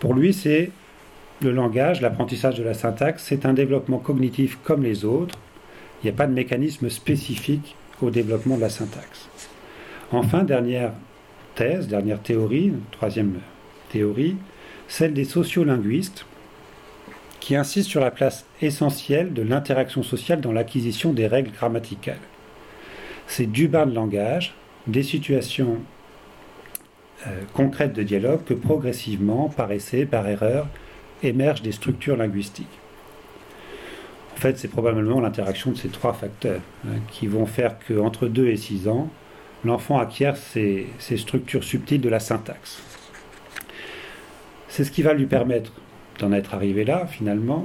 [0.00, 0.70] Pour lui, c'est
[1.40, 5.38] le langage, l'apprentissage de la syntaxe, c'est un développement cognitif comme les autres.
[6.02, 9.28] Il n'y a pas de mécanisme spécifique au développement de la syntaxe.
[10.10, 10.92] Enfin, dernière
[11.64, 13.40] dernière théorie, troisième
[13.90, 14.36] théorie,
[14.86, 16.26] celle des sociolinguistes,
[17.40, 22.18] qui insiste sur la place essentielle de l'interaction sociale dans l'acquisition des règles grammaticales.
[23.26, 24.54] C'est du bain de langage,
[24.86, 25.78] des situations
[27.26, 30.68] euh, concrètes de dialogue que progressivement, par essai, par erreur,
[31.22, 32.66] émergent des structures linguistiques.
[34.34, 38.48] En fait, c'est probablement l'interaction de ces trois facteurs hein, qui vont faire qu'entre 2
[38.48, 39.10] et 6 ans,
[39.64, 42.82] l'enfant acquiert ces, structures subtiles de la syntaxe.
[44.68, 45.72] C'est ce qui va lui permettre
[46.18, 47.64] d'en être arrivé là, finalement,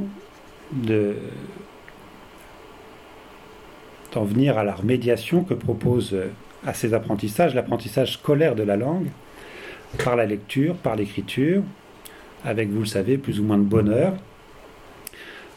[4.13, 6.15] d'en venir à la remédiation que propose
[6.65, 9.07] à ces apprentissages, l'apprentissage scolaire de la langue,
[10.03, 11.61] par la lecture, par l'écriture,
[12.45, 14.13] avec, vous le savez, plus ou moins de bonheur,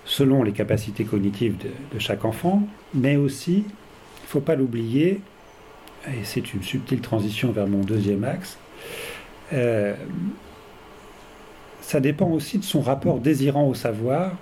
[0.05, 2.62] selon les capacités cognitives de, de chaque enfant,
[2.94, 5.20] mais aussi, il ne faut pas l'oublier,
[6.09, 8.59] et c'est une subtile transition vers mon deuxième axe,
[9.53, 9.95] euh,
[11.81, 14.33] ça dépend aussi de son rapport désirant au savoir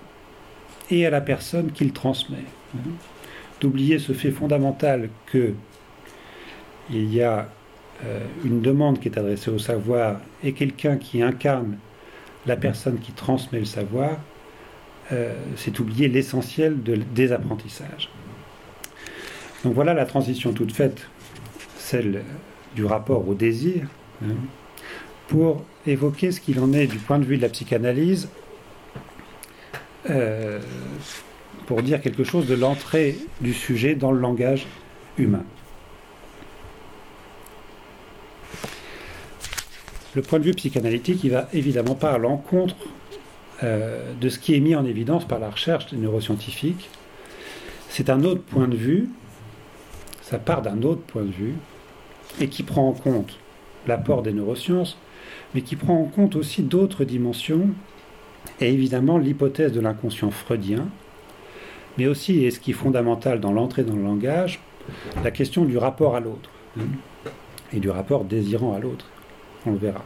[0.91, 2.45] et à la personne qu'il transmet.
[3.61, 5.55] D'oublier ce fait fondamental que
[6.91, 7.49] il y a
[8.05, 11.77] euh, une demande qui est adressée au savoir et quelqu'un qui incarne
[12.47, 14.19] la personne qui transmet le savoir,
[15.13, 18.11] euh, c'est oublier l'essentiel de, des apprentissages.
[19.65, 21.09] Donc voilà la transition toute faite,
[21.85, 22.23] celle
[22.75, 23.87] du rapport au désir,
[24.25, 24.35] hein,
[25.29, 28.29] pour évoquer ce qu'il en est du point de vue de la psychanalyse,
[30.11, 30.61] euh,
[31.67, 34.67] pour dire quelque chose de l'entrée du sujet dans le langage
[35.19, 35.45] humain.
[40.15, 42.77] Le point de vue psychanalytique, il va évidemment pas à l'encontre
[43.63, 46.89] euh, de ce qui est mis en évidence par la recherche des neuroscientifiques.
[47.89, 49.11] C'est un autre point de vue,
[50.23, 51.55] ça part d'un autre point de vue,
[52.41, 53.39] et qui prend en compte
[53.87, 54.99] l'apport des neurosciences,
[55.55, 57.69] mais qui prend en compte aussi d'autres dimensions,
[58.61, 60.89] et évidemment l'hypothèse de l'inconscient freudien,
[61.99, 64.61] mais aussi, et ce qui est fondamental dans l'entrée dans le langage,
[65.23, 66.85] la question du rapport à l'autre, hein,
[67.73, 69.07] et du rapport désirant à l'autre
[69.67, 70.05] on le verra.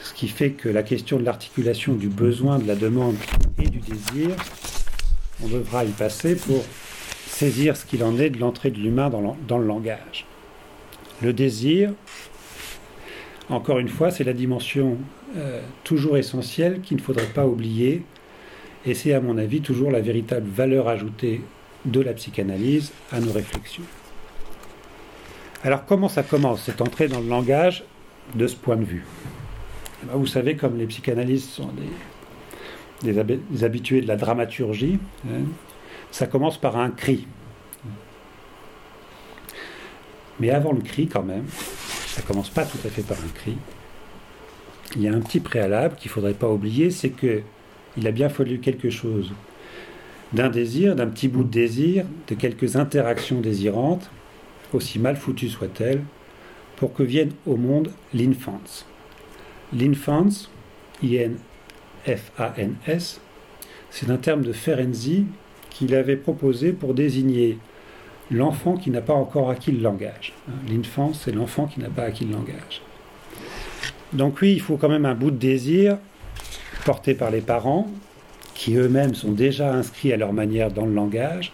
[0.00, 3.16] Ce qui fait que la question de l'articulation du besoin, de la demande
[3.58, 4.30] et du désir,
[5.42, 6.64] on devra y passer pour
[7.26, 10.26] saisir ce qu'il en est de l'entrée de l'humain dans, le langage.
[11.24, 11.94] Le désir,
[13.48, 14.98] encore une fois, c'est la dimension
[15.38, 18.02] euh, toujours essentielle qu'il ne faudrait pas oublier,
[18.84, 21.40] et c'est à mon avis toujours la véritable valeur ajoutée
[21.86, 23.84] de la psychanalyse à nos réflexions.
[25.62, 27.84] Alors comment ça commence, cette entrée dans le langage
[28.34, 29.06] de ce point de vue?
[30.02, 31.70] Eh ben, vous savez, comme les psychanalystes sont
[33.02, 35.44] des, habitués de la dramaturgie, hein,
[36.10, 37.26] ça commence par un cri.
[40.40, 41.44] Mais avant le cri, quand même,
[42.06, 43.56] ça commence pas tout à fait par un cri.
[44.96, 47.42] Il y a un petit préalable qu'il faudrait pas oublier, c'est que
[47.96, 49.32] il a bien fallu quelque chose
[50.32, 54.10] d'un désir, d'un petit bout de désir, de quelques interactions désirantes,
[54.72, 56.02] aussi mal foutues soient-elles,
[56.76, 58.84] pour que vienne au monde l'infance.
[59.72, 60.50] L'infance,
[61.02, 61.40] I-N-F-A-N-S,
[63.90, 65.26] c'est un terme de Ferenczi
[65.70, 67.58] qu'il avait proposé pour désigner
[68.30, 70.32] l'enfant qui n'a pas encore acquis le langage.
[70.68, 72.82] L'infance, c'est l'enfant qui n'a pas acquis le langage.
[74.12, 75.98] Donc oui, il faut quand même un bout de désir
[76.84, 77.90] porté par les parents,
[78.54, 81.52] qui eux-mêmes sont déjà inscrits à leur manière dans le langage,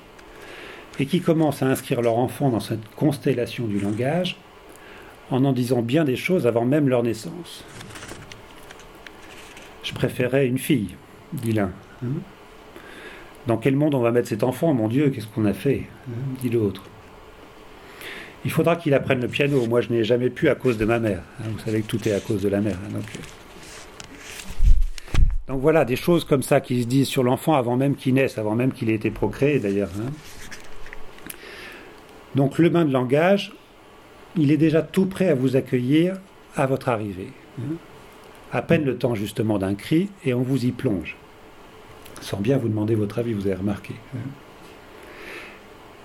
[0.99, 4.37] et qui commencent à inscrire leur enfant dans cette constellation du langage,
[5.31, 7.65] en en disant bien des choses avant même leur naissance.
[9.83, 10.95] Je préférais une fille,
[11.33, 11.71] dit l'un.
[12.05, 12.21] Hein.
[13.51, 16.13] Dans quel monde on va mettre cet enfant Mon Dieu, qu'est-ce qu'on a fait hein,
[16.41, 16.85] dit l'autre.
[18.45, 19.67] Il faudra qu'il apprenne le piano.
[19.67, 21.25] Moi, je n'ai jamais pu à cause de ma mère.
[21.41, 21.47] Hein.
[21.53, 22.79] Vous savez que tout est à cause de la mère.
[22.93, 25.19] Donc, euh.
[25.49, 28.39] donc, voilà, des choses comme ça qui se disent sur l'enfant avant même qu'il naisse,
[28.39, 29.91] avant même qu'il ait été procréé d'ailleurs.
[32.37, 33.53] Donc le bain de langage,
[34.37, 36.21] il est déjà tout prêt à vous accueillir
[36.55, 37.33] à votre arrivée.
[37.59, 37.75] Hein.
[38.53, 41.17] À peine le temps justement d'un cri et on vous y plonge.
[42.21, 43.95] Sans bien vous demander votre avis, vous avez remarqué.
[44.15, 44.19] Hein.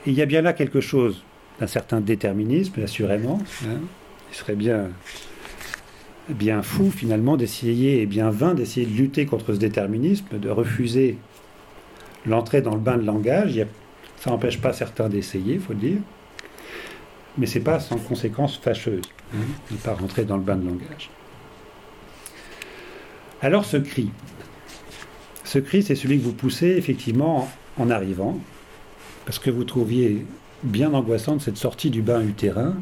[0.06, 1.24] il y a bien là quelque chose
[1.60, 3.40] d'un certain déterminisme, assurément.
[3.66, 3.80] Hein.
[4.32, 4.90] Il serait bien,
[6.30, 11.18] bien fou finalement d'essayer, et bien vain d'essayer de lutter contre ce déterminisme, de refuser
[12.26, 13.66] l'entrée dans le bain de langage.
[14.20, 16.00] ça n'empêche pas certains d'essayer, il faut le dire
[17.38, 19.38] mais c'est pas sans conséquences fâcheuses hein,
[19.70, 21.10] de ne pas rentrer dans le bain de langage.
[23.42, 24.10] Alors ce cri,
[25.46, 28.40] ce cri c'est celui que vous poussez effectivement en arrivant,
[29.26, 30.26] parce que vous trouviez
[30.64, 32.76] bien angoissante cette sortie du bain utérin,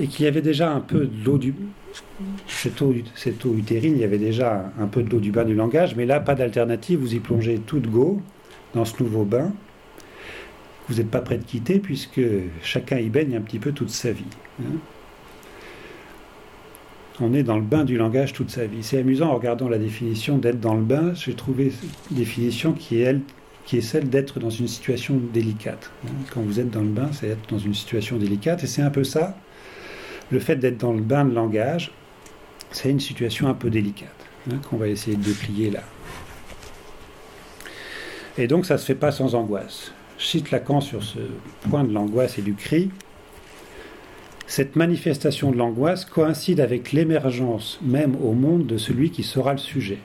[0.00, 1.54] et qu'il y avait déjà un peu de l'eau du...
[2.46, 5.44] Cette eau, cette eau utérine, il y avait déjà un peu de l'eau du bain
[5.44, 8.20] du langage, mais là, pas d'alternative, vous y plongez tout de go
[8.74, 9.52] dans ce nouveau bain,
[10.88, 12.20] vous n'êtes pas prêt de quitter puisque
[12.62, 14.24] chacun y baigne un petit peu toute sa vie.
[14.60, 14.76] Hein.
[17.20, 18.82] On est dans le bain du langage toute sa vie.
[18.82, 21.12] C'est amusant en regardant la définition d'être dans le bain.
[21.14, 21.72] J'ai trouvé
[22.10, 23.16] une définition qui est,
[23.64, 25.90] qui est celle d'être dans une situation délicate.
[26.32, 28.62] Quand vous êtes dans le bain, c'est être dans une situation délicate.
[28.62, 29.36] Et c'est un peu ça.
[30.30, 31.90] Le fait d'être dans le bain de langage,
[32.70, 34.08] c'est une situation un peu délicate
[34.50, 35.82] hein, qu'on va essayer de déplier là.
[38.36, 41.18] Et donc ça ne se fait pas sans angoisse cite Lacan sur ce
[41.70, 42.90] point de l'angoisse et du cri,
[44.48, 49.58] cette manifestation de l'angoisse coïncide avec l'émergence même au monde de celui qui sera le
[49.58, 49.98] sujet.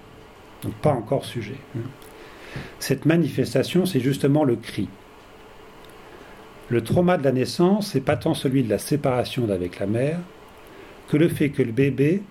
[0.63, 1.55] Donc pas encore sujet.
[1.77, 1.87] Hein.
[2.77, 4.89] Cette manifestation, c'est justement le cri.
[6.67, 10.19] Le trauma de la naissance n'est pas tant celui de la séparation d'avec la mère
[11.07, 12.21] que le fait que le bébé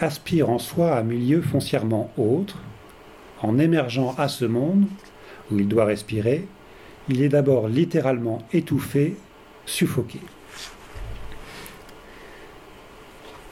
[0.00, 2.58] aspire en soi à un milieu foncièrement autre,
[3.40, 4.86] en émergeant à ce monde
[5.52, 6.48] où il doit respirer,
[7.08, 9.14] il est d'abord littéralement étouffé,
[9.64, 10.18] suffoqué.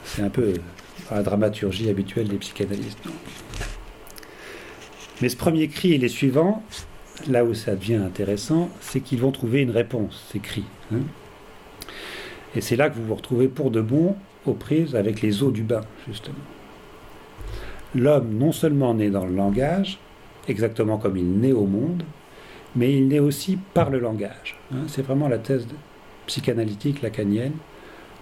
[0.05, 0.53] C'est un peu
[1.11, 2.99] la dramaturgie habituelle des psychanalystes.
[5.21, 6.63] Mais ce premier cri et les suivants,
[7.27, 10.65] là où ça devient intéressant, c'est qu'ils vont trouver une réponse, ces cris.
[10.93, 10.99] Hein.
[12.55, 15.49] et c'est là que vous vous retrouvez pour de bon aux prises avec les eaux
[15.49, 16.35] du bain, justement.
[17.95, 19.97] L'homme non seulement naît dans le langage,
[20.47, 22.03] exactement comme il naît au monde,
[22.75, 24.57] mais il naît aussi par le langage.
[24.73, 24.83] Hein.
[24.87, 25.65] c'est vraiment la thèse
[26.27, 27.53] psychanalytique lacanienne.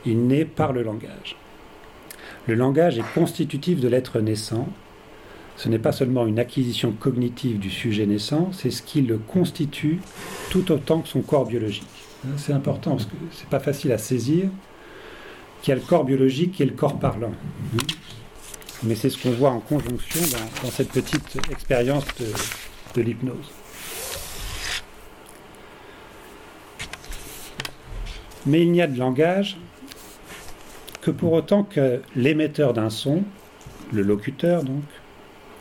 [0.06, 1.36] Il naît par le langage.
[2.48, 4.68] Le langage est constitutif de l'être naissant.
[5.56, 10.00] Ce n'est pas seulement une acquisition cognitive du sujet naissant, c'est ce qui le constitue
[10.50, 11.88] tout autant que son corps biologique.
[12.38, 14.50] C'est important parce que c'est pas facile à saisir
[15.62, 17.34] qu'il y a le corps biologique et le corps parlant.
[18.84, 20.20] Mais c'est ce qu'on voit en conjonction
[20.64, 22.06] dans, cette petite expérience
[22.96, 23.52] de l'hypnose.
[28.46, 29.58] Mais il n'y a de langage
[31.04, 33.24] que pour autant que l'émetteur d'un son,
[33.92, 34.84] le locuteur donc,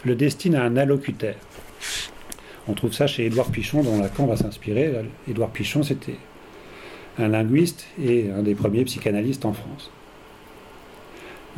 [0.05, 1.34] le destine à un allocuteur.
[2.68, 4.95] On trouve ça chez Édouard Pichon, dont Lacan va s'inspirer.
[5.28, 6.16] Édouard Pichon, c'était
[7.18, 9.90] un linguiste et un des premiers psychanalystes en France.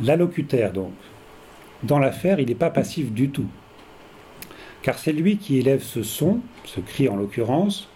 [0.03, 0.93] L'allocuteur, donc,
[1.83, 3.47] dans l'affaire, il n'est pas passif du tout.
[4.81, 7.87] Car c'est lui qui élève ce son, ce cri en l'occurrence,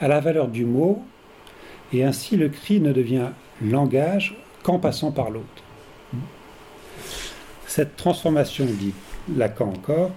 [0.00, 1.04] à la valeur du mot
[1.92, 3.28] et ainsi le cri ne devient
[3.60, 5.46] langage qu'en passant par l'autre.
[7.66, 8.92] Cette transformation, dit
[9.34, 10.10] Lacan encore,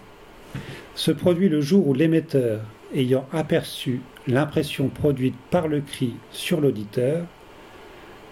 [0.96, 2.62] se produit le jour où l'émetteur,
[2.94, 7.26] ayant aperçu l'impression produite par le cri sur l'auditeur,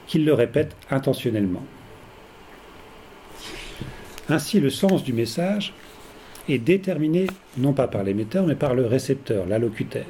[0.07, 1.63] qu'il le répète intentionnellement.
[4.29, 5.73] Ainsi, le sens du message
[6.49, 10.05] est déterminé non pas par l'émetteur, mais par le récepteur, l'allocuteur.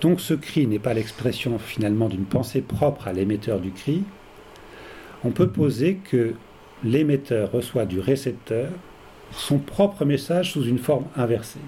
[0.00, 4.02] Donc ce cri n'est pas l'expression finalement d'une pensée propre à l'émetteur du cri.
[5.24, 6.34] On peut poser que
[6.82, 8.68] l'émetteur reçoit du récepteur
[9.32, 11.60] son propre message sous une forme inversée.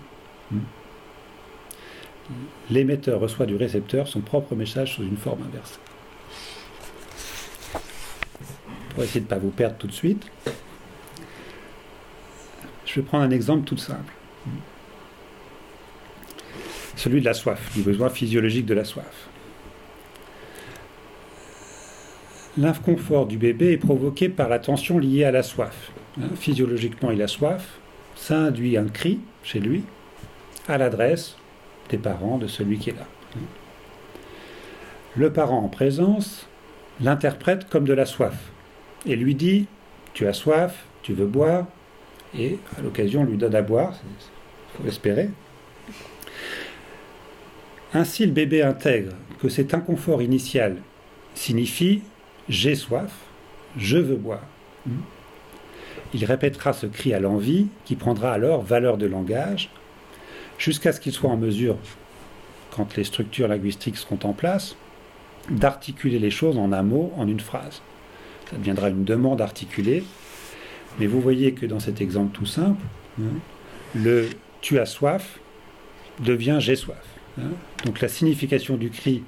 [2.71, 5.79] L'émetteur reçoit du récepteur son propre message sous une forme inversée.
[8.91, 10.27] Pour essayer de ne pas vous perdre tout de suite,
[12.87, 14.13] je vais prendre un exemple tout simple
[17.03, 19.29] celui de la soif, du besoin physiologique de la soif.
[22.59, 25.93] L'inconfort du bébé est provoqué par la tension liée à la soif.
[26.21, 27.79] Hein, physiologiquement, il a soif,
[28.15, 29.85] ça induit un cri chez lui
[30.69, 31.37] à l'adresse
[31.89, 33.07] des parents de celui qui est là.
[35.17, 36.47] Le parent en présence
[37.01, 38.51] l'interprète comme de la soif
[39.07, 39.67] et lui dit
[40.15, 41.67] Tu as soif, tu veux boire,
[42.39, 45.31] et à l'occasion lui donne à boire, il faut espérer,
[47.95, 50.77] ainsi, le bébé intègre que cet inconfort initial
[51.35, 52.03] signifie
[52.49, 53.13] j'ai soif,
[53.77, 54.43] je veux boire.
[56.15, 59.71] Il répétera ce cri à l'envie qui prendra alors valeur de langage
[60.59, 61.77] jusqu'à ce qu'il soit en mesure,
[62.71, 64.77] quand les structures linguistiques seront en place,
[65.51, 67.83] d'articuler les choses en un mot, en une phrase.
[68.51, 70.05] Ça deviendra une demande articulée.
[70.99, 72.85] Mais vous voyez que dans cet exemple tout simple,
[73.21, 73.35] hein,
[73.95, 74.29] le
[74.61, 75.41] tu as soif
[76.21, 77.03] devient j'ai soif.
[77.39, 77.51] Hein.
[77.85, 79.23] Donc la signification du cri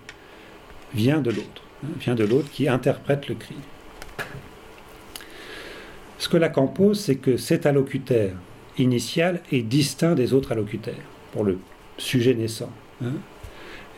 [0.94, 1.63] vient de l'autre,
[2.00, 3.56] vient de l'autre qui interprète le cri.
[6.18, 8.32] Ce que Lacan pose, c'est que cet allocuteur
[8.78, 10.94] initial est distinct des autres allocuteurs
[11.32, 11.58] pour le
[11.98, 12.70] sujet naissant.
[13.04, 13.12] Hein.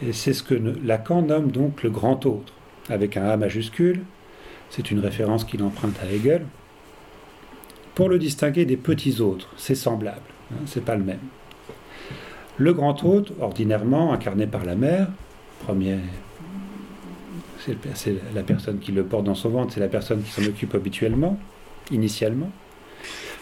[0.02, 2.52] Et c'est ce que Lacan nomme donc le grand autre,
[2.88, 4.02] avec un A majuscule.
[4.70, 6.44] C'est une référence qu'il emprunte à Hegel.
[7.94, 10.20] Pour le distinguer des petits autres, c'est semblable,
[10.66, 11.20] c'est pas le même.
[12.58, 15.08] Le grand hôte, ordinairement incarné par la mère,
[15.60, 15.98] premier,
[17.94, 20.74] c'est la personne qui le porte dans son ventre, c'est la personne qui s'en occupe
[20.74, 21.38] habituellement,
[21.90, 22.50] initialement.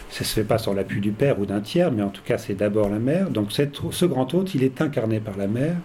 [0.09, 2.21] Ça ne se fait pas sur l'appui du père ou d'un tiers, mais en tout
[2.23, 3.29] cas c'est d'abord la mère.
[3.29, 5.77] Donc ce grand hôte, il est incarné par la mère.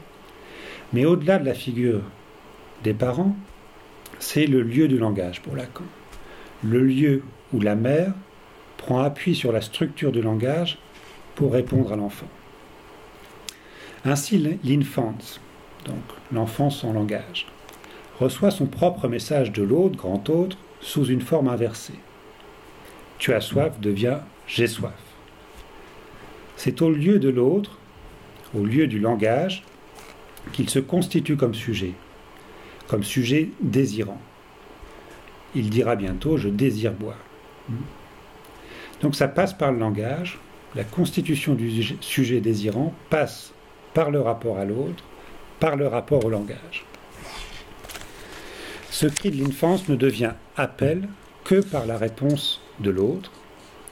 [0.92, 2.02] Mais au-delà de la figure
[2.84, 3.36] des parents,
[4.18, 5.84] c'est le lieu du langage pour Lacan.
[6.62, 7.22] Le lieu
[7.52, 8.12] où la mère
[8.76, 10.78] prend appui sur la structure du langage
[11.34, 12.28] pour répondre à l'enfant.
[14.04, 15.40] Ainsi, l'infance,
[15.84, 17.46] donc l'enfant sans langage,
[18.20, 21.98] reçoit son propre message de l'autre, grand autre, sous une forme inversée.
[23.18, 24.92] Tu as soif devient j'ai soif.
[26.56, 27.78] C'est au lieu de l'autre,
[28.54, 29.62] au lieu du langage,
[30.52, 31.92] qu'il se constitue comme sujet.
[32.88, 34.20] comme sujet désirant.
[35.54, 37.20] Il dira bientôt je désire boire.
[39.00, 40.38] Donc ça passe par le langage.
[40.74, 43.52] La constitution du sujet désirant passe
[43.94, 45.04] par le rapport à l'autre,
[45.60, 46.84] par le rapport au langage.
[49.00, 51.08] Ce cri de l'enfance ne devient appel
[51.44, 53.32] que par la réponse de l'autre,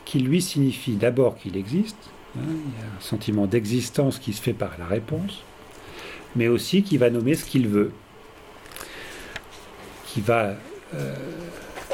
[0.05, 4.43] qui lui signifie d'abord qu'il existe, hein, il y a un sentiment d'existence qui se
[4.43, 5.45] fait par la réponse,
[6.37, 7.91] mais aussi qui va nommer ce qu'il veut,
[10.05, 10.57] qui va
[10.95, 11.15] euh,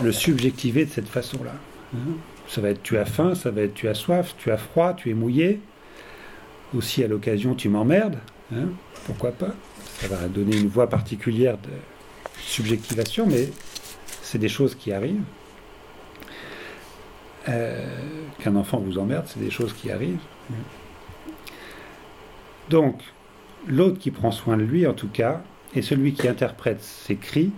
[0.02, 1.54] le subjectiver de cette façon-là.
[1.94, 2.14] Hein.
[2.48, 4.92] Ça va être tu as faim, ça va être tu as soif, tu as froid,
[4.92, 5.60] tu es mouillé.
[6.76, 8.18] Aussi à l'occasion tu m'emmerdes,
[8.52, 8.70] hein.
[9.06, 9.54] pourquoi pas.
[10.00, 11.70] Ça va donner une voix particulière de
[12.46, 13.48] subjectivation, mais
[14.22, 15.22] c'est des choses qui arrivent.
[17.48, 17.86] Euh,
[18.38, 20.20] qu'un enfant vous emmerde, c'est des choses qui arrivent.
[22.70, 23.02] Donc,
[23.66, 25.42] l'autre qui prend soin de lui, en tout cas,
[25.74, 27.52] est celui qui interprète ses cris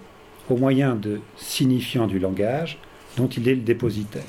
[0.48, 2.78] au moyen de signifiants du langage
[3.16, 4.22] dont il est le dépositaire.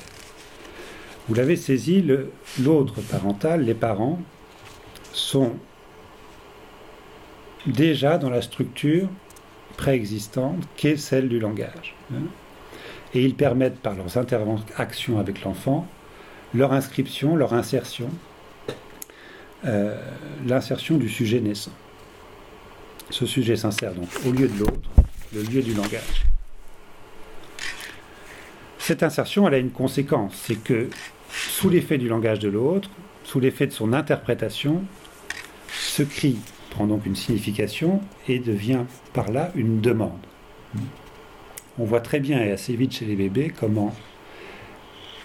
[1.28, 2.04] Vous l'avez saisi,
[2.60, 4.20] l'autre parental, les parents,
[5.12, 5.56] sont
[7.66, 9.08] déjà dans la structure
[9.78, 11.94] préexistante qu'est celle du langage.
[12.12, 12.26] Hein.
[13.14, 15.88] Et ils permettent par leurs interactions avec l'enfant
[16.54, 18.08] leur inscription, leur insertion,
[19.64, 20.00] euh,
[20.46, 21.72] l'insertion du sujet naissant.
[23.10, 24.90] Ce sujet s'insère donc au lieu de l'autre,
[25.34, 26.24] le lieu du langage.
[28.78, 30.88] Cette insertion, elle a une conséquence, c'est que
[31.30, 32.90] sous l'effet du langage de l'autre,
[33.24, 34.82] sous l'effet de son interprétation,
[35.70, 36.38] ce cri
[36.78, 40.12] prend donc une signification et devient par là une demande.
[41.76, 43.92] On voit très bien et assez vite chez les bébés comment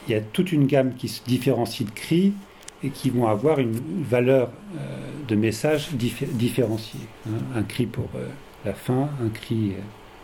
[0.07, 2.33] il y a toute une gamme qui se différencie de cris
[2.83, 4.49] et qui vont avoir une valeur
[4.79, 4.79] euh,
[5.27, 7.01] de message différenciée.
[7.27, 7.37] Hein.
[7.55, 8.27] Un cri pour euh,
[8.65, 9.73] la faim, un cri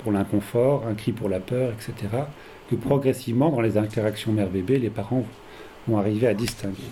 [0.01, 2.23] pour l'inconfort, un cri pour la peur, etc.
[2.71, 5.25] Que progressivement, dans les interactions mère-bébé, les parents
[5.87, 6.89] vont arriver à distinguer.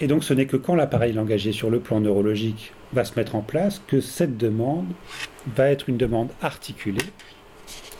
[0.00, 3.36] Et donc ce n'est que quand l'appareil langagé sur le plan neurologique va se mettre
[3.36, 4.86] en place que cette demande
[5.54, 7.06] va être une demande articulée,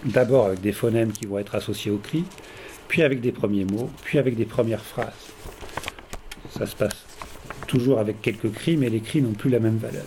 [0.04, 2.24] d'abord avec des phonèmes qui vont être associés au cri,
[2.88, 5.32] puis avec des premiers mots, puis avec des premières phrases.
[6.50, 7.04] Ça se passe
[7.66, 10.04] toujours avec quelques cris, mais les cris n'ont plus la même valeur.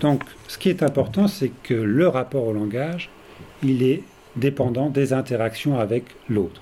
[0.00, 3.10] Donc, ce qui est important, c'est que le rapport au langage,
[3.62, 4.02] il est
[4.34, 6.60] dépendant des interactions avec l'autre.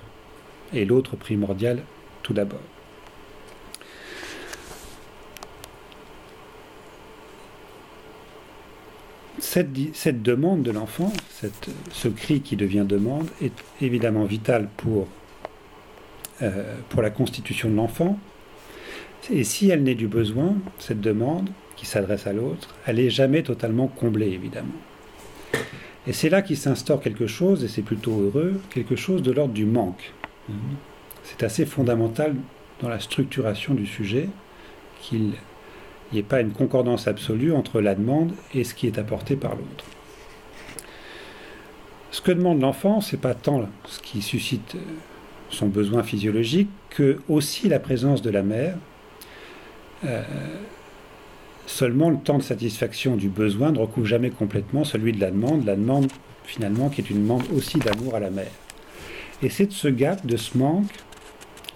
[0.73, 1.83] Et l'autre primordial
[2.23, 2.59] tout d'abord.
[9.39, 11.11] Cette, demande de l'enfant,
[11.91, 13.51] ce cri qui devient demande, est
[13.81, 15.07] évidemment vital pour,
[16.41, 18.17] euh, la constitution de l'enfant.
[19.29, 23.43] Et si elle n'est du besoin, cette demande, qui s'adresse à l'autre, elle n'est jamais
[23.43, 24.69] totalement comblée, évidemment.
[26.07, 29.53] Et c'est là qu'il s'instaure quelque chose, et c'est plutôt heureux, quelque chose de l'ordre
[29.53, 30.13] du manque.
[31.23, 32.35] C'est assez fondamental
[32.81, 34.29] dans la structuration du sujet
[35.01, 35.33] qu'il
[36.11, 39.51] n'y ait pas une concordance absolue entre la demande et ce qui est apporté par
[39.51, 39.85] l'autre.
[42.11, 44.75] Ce que demande l'enfant, c'est pas tant ce qui suscite
[45.49, 48.75] son besoin physiologique que aussi la présence de la mère.
[50.05, 50.23] Euh,
[51.71, 55.65] Seulement, le temps de satisfaction du besoin ne recouvre jamais complètement celui de la demande,
[55.65, 56.11] la demande
[56.43, 58.51] finalement qui est une demande aussi d'amour à la mère.
[59.43, 60.91] Et c'est de ce gap, de ce manque,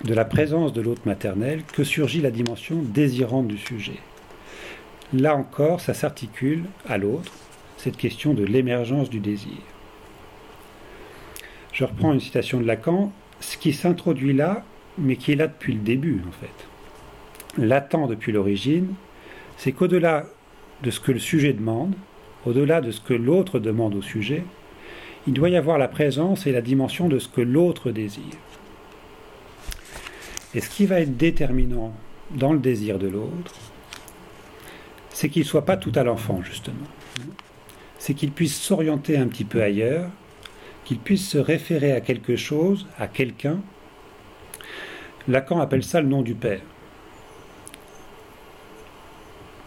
[0.04, 4.00] de la présence de l'autre maternelle que surgit la dimension désirante du sujet.
[5.14, 7.32] Là encore, ça s'articule à l'autre,
[7.78, 9.58] cette question de l'émergence du désir.
[11.74, 14.64] Je reprends une citation de Lacan, ce qui s'introduit là,
[14.98, 17.62] mais qui est là depuis le début en fait.
[17.62, 18.94] L'attend depuis l'origine,
[19.58, 20.26] c'est qu'au-delà
[20.84, 21.96] de ce que le sujet demande,
[22.46, 24.44] au-delà de ce que l'autre demande au sujet,
[25.28, 28.24] il doit y avoir la présence et la dimension de ce que l'autre désire.
[30.54, 31.94] Et ce qui va être déterminant
[32.32, 33.54] dans le désir de l'autre,
[35.10, 36.88] c'est qu'il ne soit pas tout à l'enfant, justement.
[37.98, 40.10] C'est qu'il puisse s'orienter un petit peu ailleurs,
[40.86, 43.60] qu'il puisse se référer à quelque chose, à quelqu'un.
[45.28, 46.62] Lacan appelle ça le nom du Père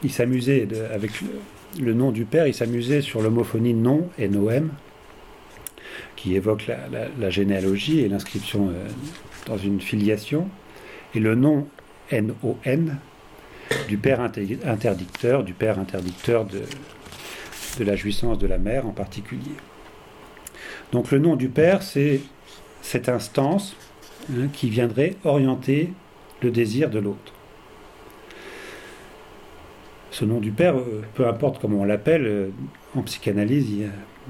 [0.03, 1.11] il s'amusait avec
[1.81, 4.71] le, nom du père, il s'amusait sur l'homophonie nom et noem,
[6.17, 8.89] qui évoque la, généalogie et l'inscription euh,
[9.47, 10.49] dans une filiation,
[11.15, 11.67] et le nom
[12.11, 12.99] N-O-N
[13.87, 16.63] du père interdicteur, du père interdicteur de,
[17.85, 19.55] la jouissance de la mère en particulier.
[20.93, 22.21] Donc le nom du père, c'est
[22.83, 23.77] cette instance
[24.33, 25.93] hein, qui viendrait orienter
[26.43, 27.33] le désir de l'autre.
[30.11, 32.49] Ce nom du Père, euh, peu importe comment on l'appelle, euh,
[32.97, 33.85] en psychanalyse,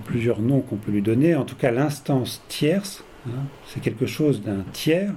[0.05, 1.35] plusieurs noms qu'on peut lui donner.
[1.35, 5.13] En tout cas, l'instance tierce, hein, c'est quelque chose d'un tiers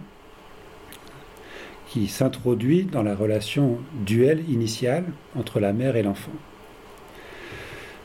[1.90, 5.04] qui s'introduit dans la relation duel initiale
[5.36, 6.32] entre la mère et l'enfant.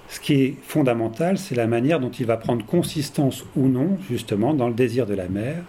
[0.09, 4.55] Ce qui est fondamental, c'est la manière dont il va prendre consistance ou non, justement,
[4.55, 5.62] dans le désir de la mère.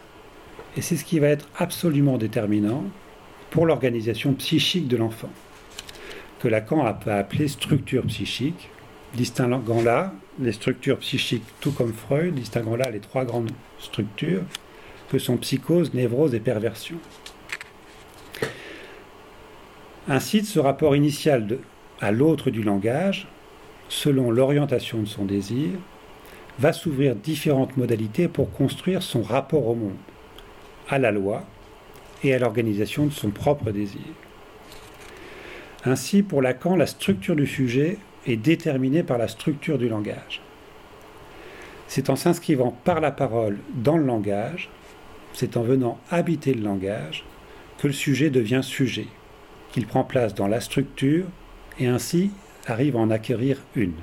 [0.76, 2.84] Et c'est ce qui va être absolument déterminant
[3.50, 5.30] pour l'organisation psychique de l'enfant,
[6.40, 8.70] que Lacan a appelé structure psychique,
[9.16, 14.44] distinguant là les structures psychiques, tout comme Freud, distinguant là les trois grandes structures
[15.10, 16.98] que sont psychose, névrose et perversion.
[20.10, 21.58] Ainsi, de ce rapport initial
[22.00, 23.28] à l'autre du langage,
[23.90, 25.70] selon l'orientation de son désir,
[26.60, 29.98] va s'ouvrir différentes modalités pour construire son rapport au monde,
[30.90, 31.44] à la loi
[32.24, 34.02] et à l'organisation de son propre désir.
[35.86, 37.98] Ainsi, pour Lacan, la structure du sujet
[38.28, 40.42] est déterminée par la structure du langage.
[41.88, 44.70] C'est en s'inscrivant par la parole dans le langage,
[45.34, 47.24] c'est en venant habiter le langage,
[47.78, 49.08] que le sujet devient sujet,
[49.72, 51.26] qu'il prend place dans la structure
[51.80, 52.32] et ainsi
[52.66, 53.94] arrive à en acquérir une.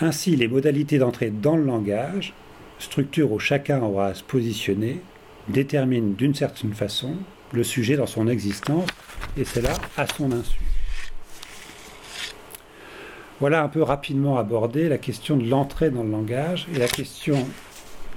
[0.00, 2.32] Ainsi, les modalités d'entrée dans le langage,
[2.78, 5.00] structure où chacun aura à se positionner,
[5.48, 7.16] déterminent d'une certaine façon
[7.54, 8.88] le sujet dans son existence,
[9.36, 10.58] et c'est là à son insu.
[13.40, 17.46] Voilà un peu rapidement abordé la question de l'entrée dans le langage et la question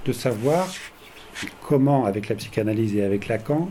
[0.04, 0.68] de savoir
[1.62, 3.70] comment, avec la psychanalyse et avec Lacan,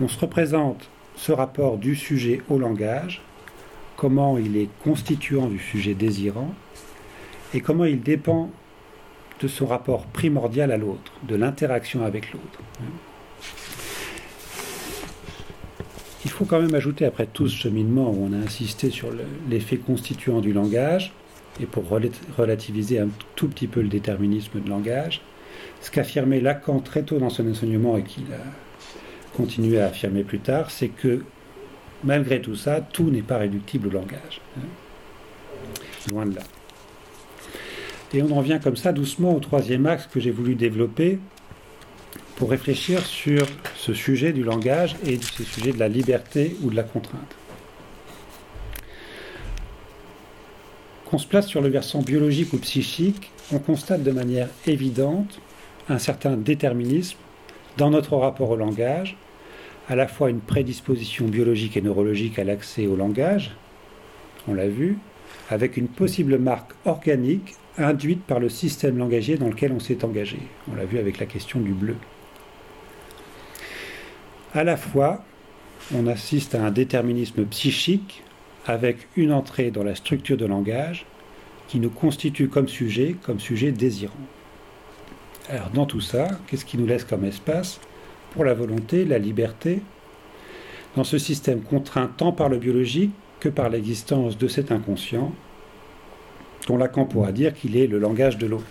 [0.00, 3.22] on se représente ce rapport du sujet au langage,
[3.96, 6.54] comment il est constituant du sujet désirant,
[7.54, 8.50] et comment il dépend
[9.40, 12.60] de son rapport primordial à l'autre, de l'interaction avec l'autre.
[16.24, 19.10] Il faut quand même ajouter, après tout ce cheminement où on a insisté sur
[19.50, 21.12] l'effet constituant du langage,
[21.60, 21.84] et pour
[22.38, 25.20] relativiser un tout petit peu le déterminisme de langage,
[25.80, 30.38] ce qu'affirmait Lacan très tôt dans son enseignement et qu'il a continuer à affirmer plus
[30.38, 31.24] tard, c'est que
[32.04, 34.40] malgré tout ça, tout n'est pas réductible au langage.
[34.58, 34.66] Hein.
[36.10, 36.42] Loin de là.
[38.12, 41.18] Et on en vient comme ça doucement au troisième axe que j'ai voulu développer
[42.36, 46.76] pour réfléchir sur ce sujet du langage et ce sujet de la liberté ou de
[46.76, 47.36] la contrainte.
[51.04, 55.40] Qu'on se place sur le versant biologique ou psychique, on constate de manière évidente
[55.88, 57.18] un certain déterminisme
[57.76, 59.16] dans notre rapport au langage,
[59.88, 63.52] à la fois une prédisposition biologique et neurologique à l'accès au langage,
[64.48, 64.98] on l'a vu,
[65.50, 70.38] avec une possible marque organique induite par le système langagier dans lequel on s'est engagé.
[70.70, 71.96] On l'a vu avec la question du bleu.
[74.54, 75.24] À la fois,
[75.94, 78.22] on assiste à un déterminisme psychique
[78.66, 81.06] avec une entrée dans la structure de langage
[81.68, 84.12] qui nous constitue comme sujet, comme sujet désirant.
[85.48, 87.80] Alors dans tout ça, qu'est-ce qui nous laisse comme espace
[88.32, 89.80] pour la volonté, la liberté,
[90.96, 95.32] dans ce système contraint tant par le biologique que par l'existence de cet inconscient,
[96.68, 98.66] dont Lacan pourra dire qu'il est le langage de l'autre.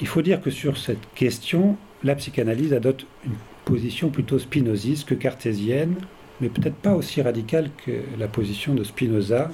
[0.00, 3.34] Il faut dire que sur cette question, la psychanalyse adopte une
[3.64, 5.94] position plutôt spinoziste que cartésienne,
[6.40, 9.50] mais peut-être pas aussi radicale que la position de Spinoza,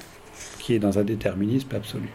[0.59, 2.09] qui est dans un déterminisme absolu.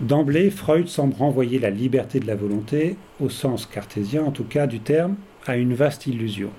[0.00, 4.68] D'emblée, Freud semble renvoyer la liberté de la volonté, au sens cartésien en tout cas
[4.68, 5.16] du terme,
[5.46, 6.50] à une vaste illusion.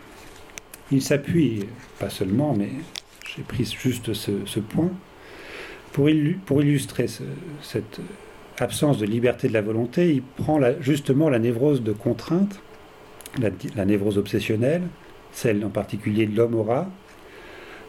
[0.91, 1.65] Il s'appuie,
[1.99, 2.69] pas seulement, mais
[3.33, 4.91] j'ai pris juste ce, point,
[5.93, 7.07] pour, illustrer
[7.61, 8.01] cette
[8.61, 12.59] absence de liberté de la volonté, il prend justement la névrose de contrainte,
[13.75, 14.83] la, névrose obsessionnelle,
[15.31, 16.87] celle en particulier de l'homme aura,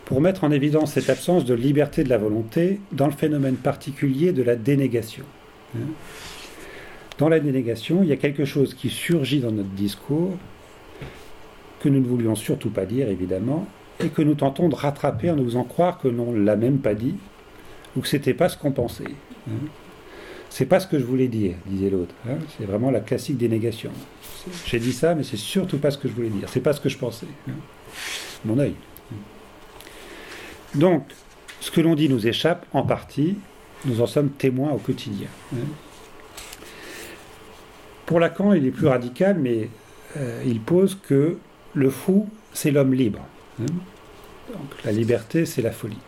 [0.05, 4.33] pour mettre en évidence cette absence de liberté de la volonté dans le phénomène particulier
[4.33, 5.25] de la dénégation.
[7.18, 10.37] Dans la dénégation, il y a quelque chose qui surgit dans notre discours
[11.81, 13.66] que nous ne voulions surtout pas dire, évidemment,
[14.03, 16.79] et que nous tentons de rattraper en nous faisant croire que l'on ne l'a même
[16.79, 17.14] pas dit,
[17.97, 19.05] ou que c'était pas ce qu'on pensait.
[20.51, 22.14] C'est pas ce que je voulais dire, disait l'autre.
[22.28, 22.38] Hein.
[22.59, 23.92] C'est vraiment la classique dénégation.
[24.66, 26.48] J'ai dit ça, mais c'est surtout pas ce que je voulais dire.
[26.48, 27.26] C'est pas ce que je pensais.
[27.48, 27.53] Hein.
[28.44, 28.74] Mon œil.
[30.74, 31.05] Donc,
[31.61, 33.36] ce que l'on dit nous échappe en partie,
[33.84, 35.28] nous en sommes témoins au quotidien.
[35.55, 35.59] Hein.
[38.07, 39.68] Pour Lacan, il est plus radical, mais
[40.16, 41.38] euh, il pose que
[41.74, 43.20] le fou, c'est l'homme libre.
[43.59, 45.98] Donc la liberté, c'est la folie.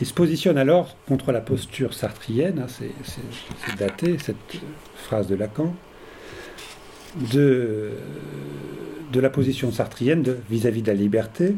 [0.00, 4.36] Il se positionne alors contre la posture sartrienne, hein, c'est daté cette
[4.94, 5.74] phrase de Lacan,
[7.32, 7.90] de,
[9.14, 11.56] la position sartrienne vis-à-vis -vis de la liberté.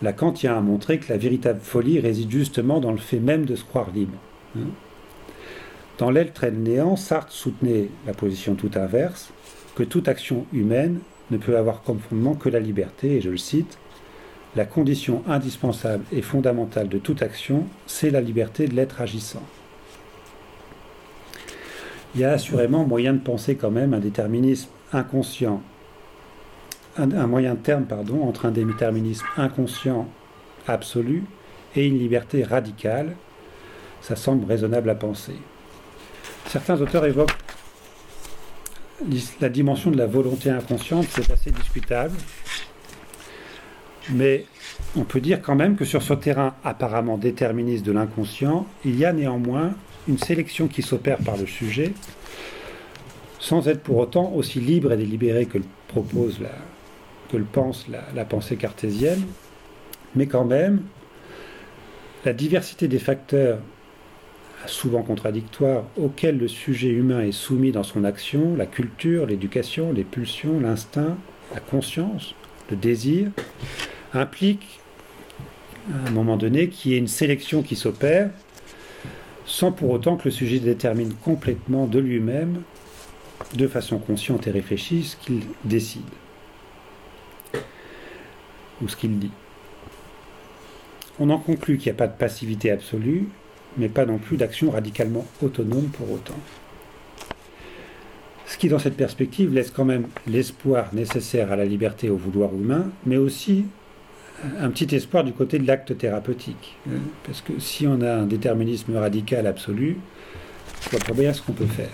[0.00, 3.56] Lacan tient à montrer que la véritable folie réside justement dans le fait même de
[3.56, 4.18] se croire libre.
[4.56, 4.70] Hein.
[5.98, 9.32] Dans l'aile traîne néant, Sartre soutenait la position tout inverse,
[9.74, 11.00] que toute action humaine
[11.30, 13.78] ne peut avoir comme fondement que la liberté, et je le cite,
[14.54, 19.42] la condition indispensable et fondamentale de toute action, c'est la liberté de l'être agissant.
[22.14, 25.62] Il y a assurément moyen de penser quand même un déterminisme inconscient,
[26.98, 30.06] un, moyen terme pardon, entre un déterminisme inconscient
[30.68, 31.24] absolu
[31.74, 33.16] et une liberté radicale.
[34.02, 35.36] Ça semble raisonnable à penser.
[36.46, 37.32] Certains auteurs évoquent
[39.40, 42.16] la dimension de la volonté inconsciente, c'est assez discutable.
[44.10, 44.46] Mais
[44.96, 49.04] on peut dire quand même que sur ce terrain apparemment déterministe de l'inconscient, il y
[49.04, 49.74] a néanmoins
[50.08, 51.92] une sélection qui s'opère par le sujet,
[53.38, 56.40] sans être pour autant aussi libre et délibéré que le propose
[57.30, 59.22] que le pense la pensée cartésienne,
[60.14, 60.82] mais quand même,
[62.24, 63.58] la diversité des facteurs
[64.66, 70.04] souvent contradictoires auxquels le sujet humain est soumis dans son action, la culture, l'éducation, les
[70.04, 71.16] pulsions, l'instinct,
[71.52, 72.34] la conscience,
[72.70, 73.30] le désir,
[74.14, 74.80] implique
[75.92, 78.30] à un moment donné qu'il y ait une sélection qui s'opère
[79.46, 82.62] sans pour autant que le sujet détermine complètement de lui-même,
[83.54, 86.02] de façon consciente et réfléchie, ce qu'il décide
[88.80, 89.30] ou ce qu'il dit.
[91.20, 93.28] On en conclut qu'il n'y a pas de passivité absolue,
[93.76, 96.38] mais pas non plus d'action radicalement autonome pour autant.
[98.52, 102.52] Ce qui, dans cette perspective, laisse quand même l'espoir nécessaire à la liberté au vouloir
[102.52, 103.64] humain, mais aussi
[104.60, 106.76] un petit espoir du côté de l'acte thérapeutique.
[106.86, 109.96] Hein, parce que si on a un déterminisme radical absolu,
[110.84, 111.88] on voit pas bien ce qu'on peut faire.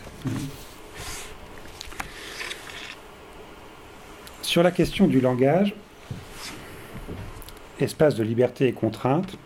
[4.43, 5.77] Sur la question du langage,
[7.79, 9.39] espace de liberté et contrainte,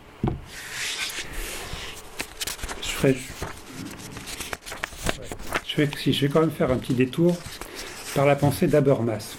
[2.81, 3.13] je
[5.77, 7.37] je vais quand même faire un petit détour
[8.15, 9.37] par la pensée d'Abermas,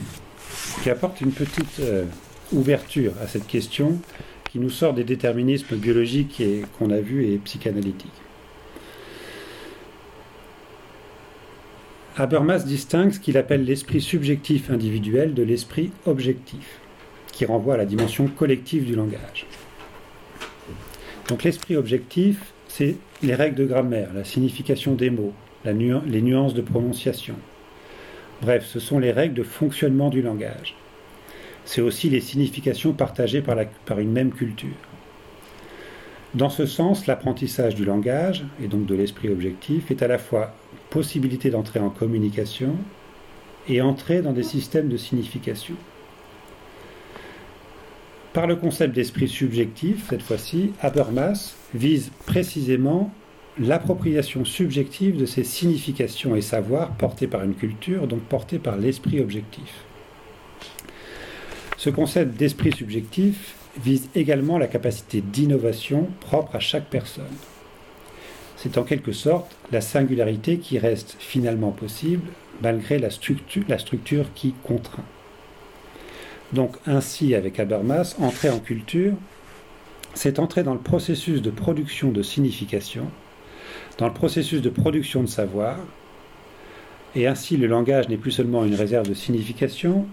[0.82, 2.06] qui apporte une petite euh,
[2.52, 4.00] ouverture à cette question,
[4.50, 6.42] qui nous sort des déterminismes biologiques
[6.78, 8.12] qu'on a vus et psychanalytiques.
[12.16, 16.80] Habermas distingue ce qu'il appelle l'esprit subjectif individuel de l'esprit objectif,
[17.32, 19.48] qui renvoie à la dimension collective du langage.
[21.28, 25.34] Donc l'esprit objectif, c'est les règles de grammaire, la signification des mots,
[25.66, 27.36] les nuances de prononciation.
[28.41, 30.76] Bref, ce sont les règles de fonctionnement du langage.
[31.66, 34.76] C'est aussi les significations partagées par, par une même culture.
[36.34, 40.53] Dans ce sens, l'apprentissage du langage, et donc de l'esprit objectif, est à la fois
[40.89, 42.76] possibilité d'entrer en communication
[43.70, 45.76] et entrer dans des systèmes de signification.
[48.34, 53.14] Par le concept d'esprit subjectif, cette fois-ci, Habermas vise précisément
[53.60, 59.20] l'appropriation subjective de ces significations et savoirs portés par une culture, donc portés par l'esprit
[59.20, 59.84] objectif.
[61.78, 67.26] Ce concept d'esprit subjectif vise également la capacité d'innovation propre à chaque personne.
[68.58, 72.30] C'est en quelque sorte la singularité qui reste finalement possible
[72.62, 75.04] malgré la structure, qui contraint.
[76.54, 79.14] Donc ainsi, avec Habermas, entrer en culture,
[80.14, 83.10] c'est entrer dans le processus de production de signification,
[83.98, 85.78] dans le processus de production de savoir,
[87.16, 90.08] et ainsi le langage n'est plus seulement une réserve de signification,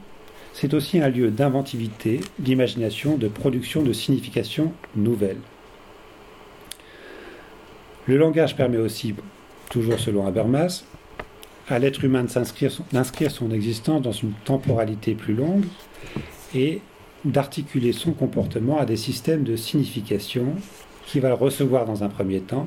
[0.52, 5.40] c'est aussi un lieu d'inventivité, d'imagination, de production de signification nouvelles.
[8.06, 9.14] Le langage permet aussi,
[9.70, 10.84] toujours selon Habermas,
[11.68, 15.64] à l'être humain d'inscrire son existence dans une temporalité plus longue
[16.54, 16.80] et
[17.24, 20.54] d'articuler son comportement à des systèmes de signification
[21.06, 22.66] qui va le recevoir dans un premier temps,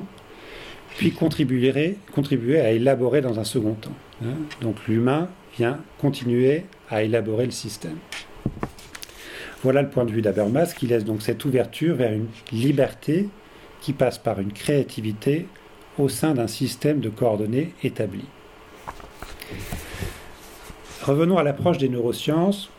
[0.96, 1.96] puis contribuer,
[2.60, 3.92] à élaborer dans un second temps.
[4.24, 4.34] Hein.
[4.60, 7.96] Donc l'humain vient continuer à élaborer le système.
[9.62, 13.28] Voilà le point de vue d'Abermas qui laisse donc cette ouverture vers une liberté
[13.80, 15.46] qui passe par une créativité
[15.98, 18.24] au sein d'un système de coordonnées établi.
[21.02, 22.70] Revenons à l'approche des neurosciences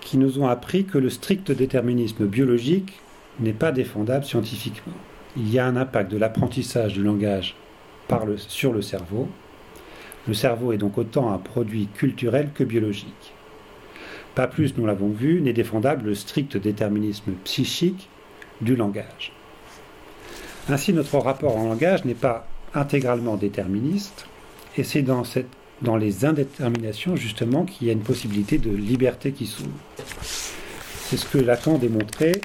[0.00, 2.92] qui nous ont appris que le strict déterminisme biologique
[3.40, 4.94] n'est pas défendable scientifiquement.
[5.36, 7.56] Il y a un impact de l'apprentissage du langage
[8.36, 9.28] sur le cerveau.
[10.28, 13.34] Le cerveau est donc autant un produit culturel que biologique.
[14.34, 18.08] Pas plus, nous l'avons vu, n'est défendable le strict déterminisme psychique
[18.60, 19.32] du langage.
[20.68, 24.26] Ainsi, notre rapport en langage n'est pas intégralement déterministe,
[24.76, 25.22] et c'est dans,
[25.82, 29.70] dans les indéterminations justement qu'il y a une possibilité de liberté qui s'ouvre.
[31.06, 32.40] C'est ce que Lacan démontrait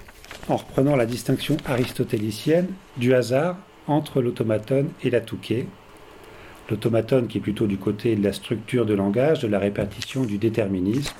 [0.49, 5.67] en reprenant la distinction aristotélicienne du hasard entre l'automatone et la touquet.
[6.69, 10.37] L'automatone qui est plutôt du côté de la structure de langage, de la répartition, du
[10.37, 11.15] déterminisme,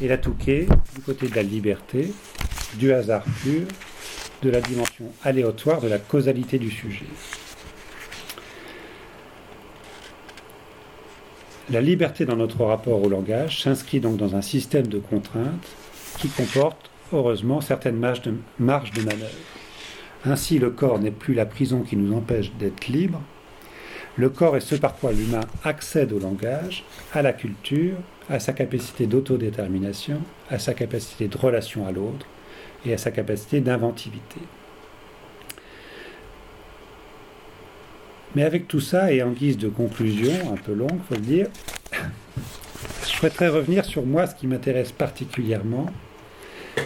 [0.00, 2.12] et la touquet du côté de la liberté,
[2.74, 3.66] du hasard pur,
[4.42, 7.06] de la dimension aléatoire de la causalité du sujet.
[11.70, 15.66] La liberté dans notre rapport au langage s'inscrit donc dans un système de contraintes
[16.18, 19.30] qui comporte, heureusement, certaines marges de, manœuvre.
[20.24, 23.22] Ainsi, le corps n'est plus la prison qui nous empêche d'être libres.
[24.16, 27.96] Le corps est ce par quoi l'humain accède au langage, à la culture,
[28.30, 32.26] à sa capacité d'autodétermination, à sa capacité de relation à l'autre
[32.84, 34.40] et à sa capacité d'inventivité.
[38.34, 41.46] Mais avec tout ça, et en guise de conclusion, un peu longue, faut le dire,
[41.92, 45.86] je souhaiterais revenir sur moi, ce qui m'intéresse particulièrement,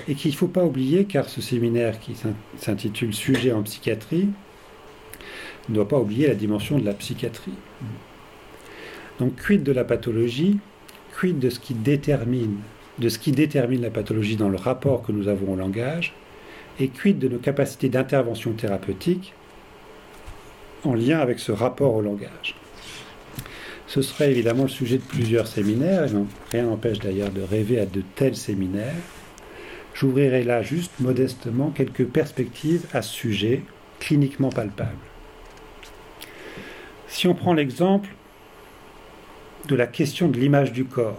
[0.08, 2.16] et qu'il ne faut pas oublier, car ce séminaire qui
[2.58, 4.28] s'intitule Sujet en psychiatrie
[5.68, 7.54] ne doit pas oublier la dimension de la psychiatrie.
[9.18, 10.58] Donc, quid de la pathologie,
[11.18, 12.56] quid de ce qui détermine,
[12.98, 16.14] de ce qui détermine la pathologie dans le rapport que nous avons au langage,
[16.78, 19.34] et quid de nos capacités d'intervention thérapeutique
[20.84, 22.54] en lien avec ce rapport au langage?
[23.86, 26.10] Ce serait évidemment le sujet de plusieurs séminaires, et
[26.52, 28.94] rien n'empêche d'ailleurs de rêver à de tels séminaires.
[30.00, 33.62] J'ouvrirai là juste modestement quelques perspectives à ce sujet
[33.98, 34.96] cliniquement palpable.
[37.06, 38.08] Si on prend l'exemple
[39.68, 41.18] de la question de l'image du corps,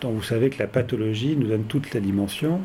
[0.00, 2.62] dont vous savez que la pathologie nous donne toute la dimension,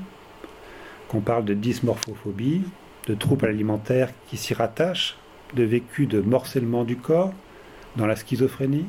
[1.10, 2.62] qu'on parle de dysmorphophobie,
[3.08, 5.18] de troubles alimentaires qui s'y rattachent,
[5.54, 7.34] de vécu de morcellement du corps
[7.98, 8.86] dans la schizophrénie,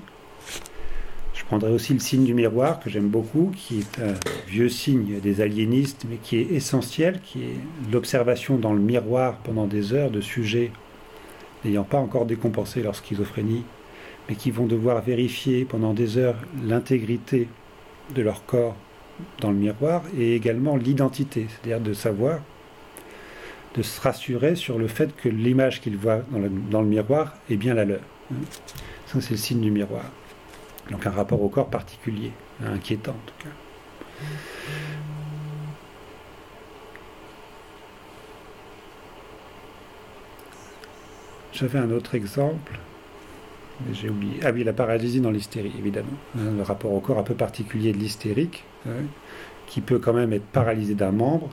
[1.49, 4.13] prendrai aussi le signe du miroir que j'aime beaucoup, qui est un
[4.47, 9.67] vieux signe des aliénistes, mais qui est essentiel, qui est l'observation dans le miroir pendant
[9.67, 10.71] des heures de sujets
[11.65, 13.65] n'ayant pas encore décompensé leur schizophrénie,
[14.29, 17.49] mais qui vont devoir vérifier pendant des heures l'intégrité
[18.15, 18.77] de leur corps
[19.41, 22.41] dans le miroir et également l'identité, c'est-à-dire de savoir,
[23.75, 27.35] de se rassurer sur le fait que l'image qu'ils voient dans le, dans le miroir
[27.49, 28.01] est bien la leur.
[29.07, 30.05] Ça, c'est le signe du miroir.
[30.91, 32.33] Donc un rapport au corps particulier,
[32.65, 33.51] inquiétant en tout cas.
[41.53, 42.79] J'avais un autre exemple,
[43.85, 44.35] mais j'ai oublié.
[44.45, 46.07] Ah oui, la paralysie dans l'hystérie, évidemment.
[46.37, 49.03] Hein, le rapport au corps un peu particulier de l'hystérique, hein,
[49.67, 51.51] qui peut quand même être paralysé d'un membre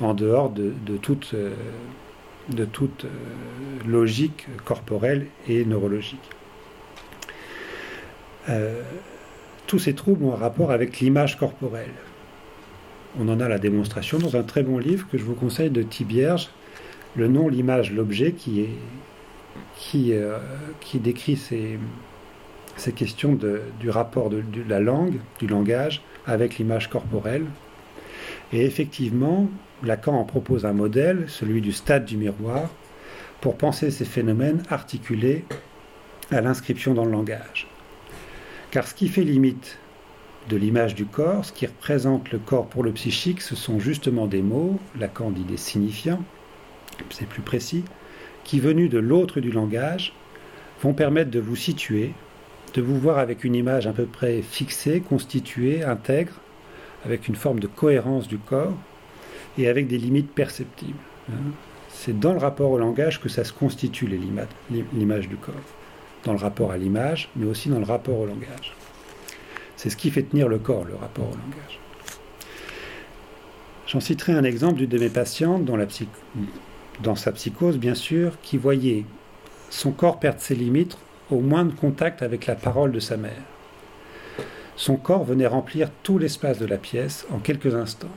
[0.00, 1.54] en dehors de, toute, euh,
[2.58, 3.08] euh,
[3.86, 6.30] logique corporelle et neurologique.
[8.48, 8.82] Euh,
[9.66, 11.94] tous ces troubles ont un rapport avec l'image corporelle.
[13.18, 15.82] On en a la démonstration dans un très bon livre que je vous conseille de
[15.82, 16.50] Thibierge,
[17.16, 18.68] Le nom, l'image, l'objet, qui,
[20.12, 20.38] euh,
[20.94, 21.78] décrit ces,
[22.92, 23.38] questions
[23.80, 27.46] du rapport de, la langue, du langage, avec l'image corporelle.
[28.52, 29.48] Et effectivement,
[29.82, 32.68] Lacan en propose un modèle, celui du stade du miroir,
[33.40, 35.44] pour penser ces phénomènes articulés
[36.30, 37.66] à l'inscription dans le langage.
[38.76, 39.78] Car ce qui fait limite
[40.50, 44.26] de l'image du corps, ce qui représente le corps pour le psychique, ce sont justement
[44.26, 46.22] des mots, Lacan dit des signifiants,
[47.08, 47.84] c'est plus précis,
[48.44, 50.12] qui venus de l'autre du langage,
[50.82, 52.12] vont permettre de vous situer,
[52.74, 56.34] de vous voir avec une image à peu près fixée, constituée, intègre,
[57.06, 58.76] avec une forme de cohérence du corps
[59.56, 60.98] et avec des limites perceptibles.
[61.30, 61.52] Hein.
[61.88, 64.06] C'est dans le rapport au langage que ça se constitue
[64.92, 65.54] l'image du corps
[66.26, 68.74] dans le rapport à l'image, mais aussi dans le rapport au langage.
[69.76, 71.78] C'est ce qui fait tenir le corps, le rapport au langage.
[73.86, 75.86] J'en citerai un exemple d'une de mes patientes, dans, la
[77.02, 79.04] dans sa psychose bien sûr, qui voyait
[79.70, 80.98] son corps perdre ses limites
[81.30, 83.42] au moindre contact avec la parole de sa mère.
[84.74, 88.10] Son corps venait remplir tout l'espace de la pièce en quelques instants.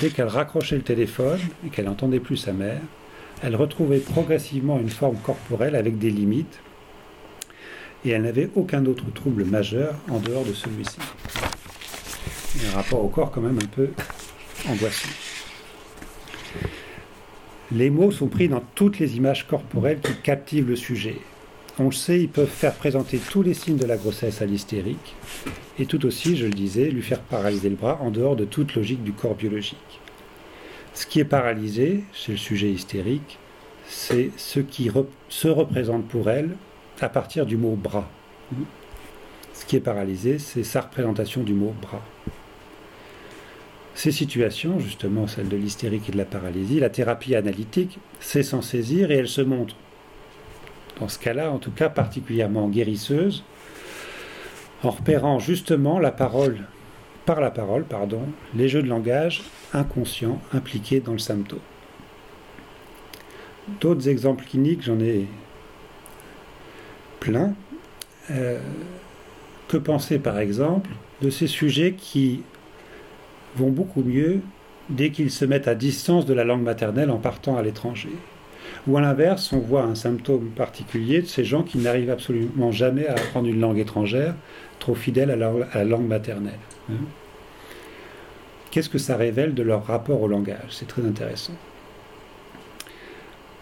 [0.00, 2.80] Dès qu'elle raccrochait le téléphone et qu'elle n'entendait plus sa mère,
[3.42, 6.60] elle retrouvait progressivement une forme corporelle avec des limites
[8.04, 10.98] et elle n'avait aucun autre trouble majeur en dehors de celui-ci.
[12.68, 13.90] Un rapport au corps quand même un peu
[14.68, 15.08] angoissant.
[17.72, 21.16] Les mots sont pris dans toutes les images corporelles qui captivent le sujet.
[21.78, 25.16] On le sait, ils peuvent faire présenter tous les signes de la grossesse à l'hystérique,
[25.78, 28.76] et tout aussi, je le disais, lui faire paralyser le bras en dehors de toute
[28.76, 30.00] logique du corps biologique.
[30.92, 33.38] Ce qui est paralysé chez le sujet hystérique,
[33.88, 34.88] c'est ce qui
[35.28, 36.50] se représente pour elle
[37.00, 38.08] à partir du mot bras.
[39.52, 42.02] Ce qui est paralysé, c'est sa représentation du mot bras.
[43.94, 48.60] Ces situations, justement celle de l'hystérique et de la paralysie, la thérapie analytique sait s'en
[48.60, 49.76] saisir et elle se montre,
[50.98, 53.44] dans ce cas-là en tout cas particulièrement guérisseuse,
[54.82, 56.58] en repérant justement la parole,
[57.24, 58.22] par la parole, pardon,
[58.54, 59.42] les jeux de langage
[59.72, 61.60] inconscients impliqués dans le symptôme.
[63.80, 65.26] D'autres exemples cliniques, j'en ai
[68.30, 68.58] Euh,
[69.68, 70.90] que penser par exemple
[71.22, 72.42] de ces sujets qui
[73.56, 74.40] vont beaucoup mieux
[74.90, 78.10] dès qu'ils se mettent à distance de la langue maternelle en partant à l'étranger
[78.86, 83.06] Ou à l'inverse, on voit un symptôme particulier de ces gens qui n'arrivent absolument jamais
[83.06, 84.34] à apprendre une langue étrangère,
[84.78, 86.58] trop fidèles à la, langue maternelle.
[86.90, 86.96] Hein.
[88.70, 90.70] Qu'est-ce que ça révèle de leur rapport au langage?
[90.70, 91.54] C'est très intéressant.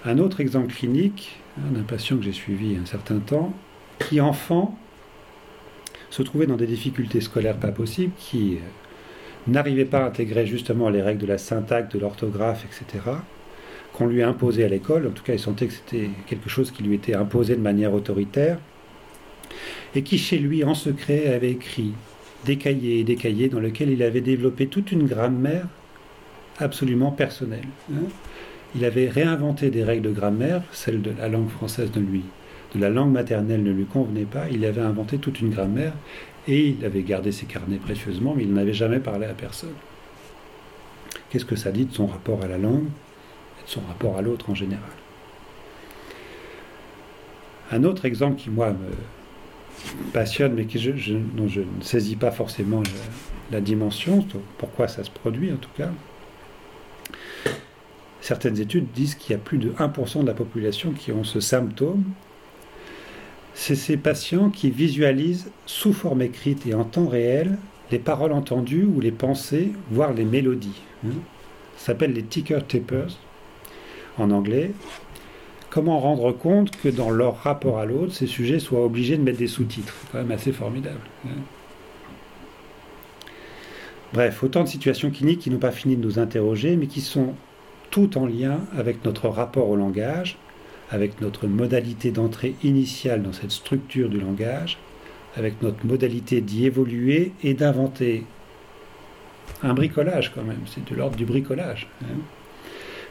[0.05, 3.55] Un autre exemple clinique hein, d'un patient que j'ai suivi un certain temps,
[3.99, 4.77] qui enfant
[6.11, 8.59] se trouvait dans des difficultés scolaires pas possibles, qui euh,
[9.47, 13.05] n'arrivait pas à intégrer justement les règles de la syntaxe, de l'orthographe, etc.,
[13.93, 16.83] qu'on lui a à l'école, en tout cas il sentait que c'était quelque chose qui
[16.83, 18.59] lui était imposé de manière autoritaire,
[19.95, 21.93] et qui chez lui, en secret, avait écrit
[22.45, 25.67] des cahiers et des cahiers dans lesquels il avait développé toute une grammaire
[26.59, 27.69] absolument personnelle.
[27.93, 28.09] Hein.
[28.75, 32.23] Il avait réinventé des règles de grammaire, celles de la langue française de lui,
[32.75, 35.93] de la langue maternelle ne lui convenait pas, il avait inventé toute une grammaire
[36.49, 39.75] et il avait gardé ses carnets précieusement, mais il n'avait jamais parlé à personne.
[41.31, 42.87] Qu'est-ce que ça dit de son rapport à la langue
[43.61, 44.83] et de son rapport à l'autre en général?
[47.71, 52.83] Un autre exemple qui, moi, me passionne, mais dont je ne saisis pas forcément
[53.51, 54.27] la dimension,
[54.59, 55.91] pourquoi ça se produit en tout cas,
[58.23, 61.41] certaines études disent qu'il y a plus de 1% de la population qui ont ce
[61.41, 62.05] symptôme.
[63.53, 67.59] C'est ces patients qui visualisent sous forme écrite et en temps réel
[67.91, 70.81] les paroles entendues ou les pensées, voire les mélodies.
[71.05, 71.11] Hein.
[71.77, 73.19] Ça s'appelle les ticker tapers
[74.17, 74.71] en anglais.
[75.69, 79.39] Comment rendre compte que dans leur rapport à l'autre, ces sujets soient obligés de mettre
[79.39, 79.95] des sous-titres?
[80.01, 81.01] C'est quand même assez formidable.
[81.27, 81.41] Hein.
[84.13, 87.35] Bref, autant de situations cliniques qui n'ont pas fini de nous interroger, mais qui sont
[87.93, 90.39] tout en lien avec notre rapport au langage,
[90.91, 94.79] avec notre modalité d'entrée initiale dans cette structure du langage,
[95.37, 98.25] avec notre modalité d'y évoluer et d'inventer
[99.63, 101.87] un bricolage quand même, c'est de l'ordre du bricolage.
[102.03, 102.19] Hein.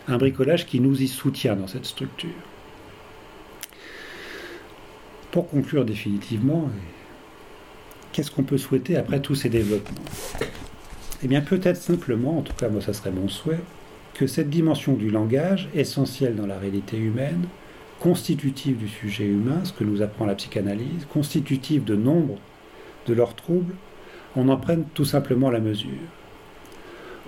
[0.07, 2.29] un bricolage qui nous y soutient dans cette structure.
[5.31, 6.69] Pour conclure définitivement,
[8.11, 10.03] qu'est-ce qu'on peut souhaiter après tous ces développements?
[11.23, 13.61] Eh bien peut-être simplement, en tout cas moi ça serait mon souhait,
[14.21, 17.47] que cette dimension du langage, essentielle dans la réalité humaine,
[17.99, 22.37] constitutive du sujet humain, ce que nous apprend la psychanalyse, constitutive de nombre
[23.07, 23.73] de leurs troubles,
[24.35, 25.89] on en prenne tout simplement la mesure.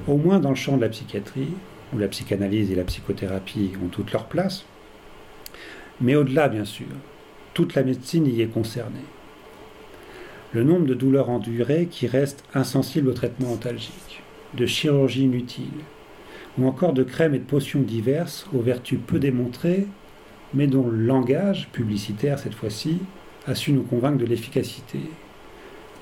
[0.08, 1.56] Au moins dans le champ de la psychiatrie,
[1.96, 4.64] où la psychanalyse et la psychothérapie ont toute leur place,
[6.00, 6.86] mais au-delà bien sûr,
[7.56, 9.08] toute la médecine y est concernée.
[10.52, 14.22] Le nombre de douleurs endurées qui restent insensibles au traitement antalgique,
[14.54, 15.82] de chirurgie inutile,
[16.58, 19.88] ou encore de crèmes et de potions diverses aux vertus peu démontrées,
[20.54, 23.00] mais dont le langage, publicitaire cette fois-ci,
[23.48, 25.00] a su nous convaincre de l'efficacité.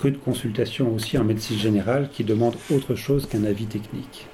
[0.02, 4.28] Que de consultations aussi en médecine générale qui demandent autre chose qu'un avis technique.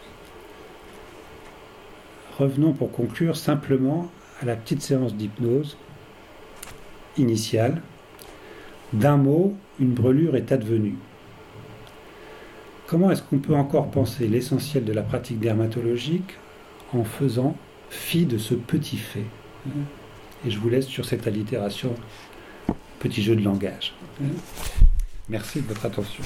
[2.38, 4.12] Revenons pour conclure simplement
[4.42, 5.78] à la petite séance d'hypnose
[7.18, 7.82] initiale.
[8.94, 10.96] D'un mot, une brûlure est advenue.
[12.88, 16.36] Comment est-ce qu'on peut encore penser l'essentiel de la pratique dermatologique
[16.94, 17.54] en faisant
[17.90, 19.26] fi de ce petit fait?
[20.46, 21.94] Et je vous laisse sur cette allitération,
[23.00, 23.94] petit jeu de langage.
[25.28, 26.24] Merci de votre attention.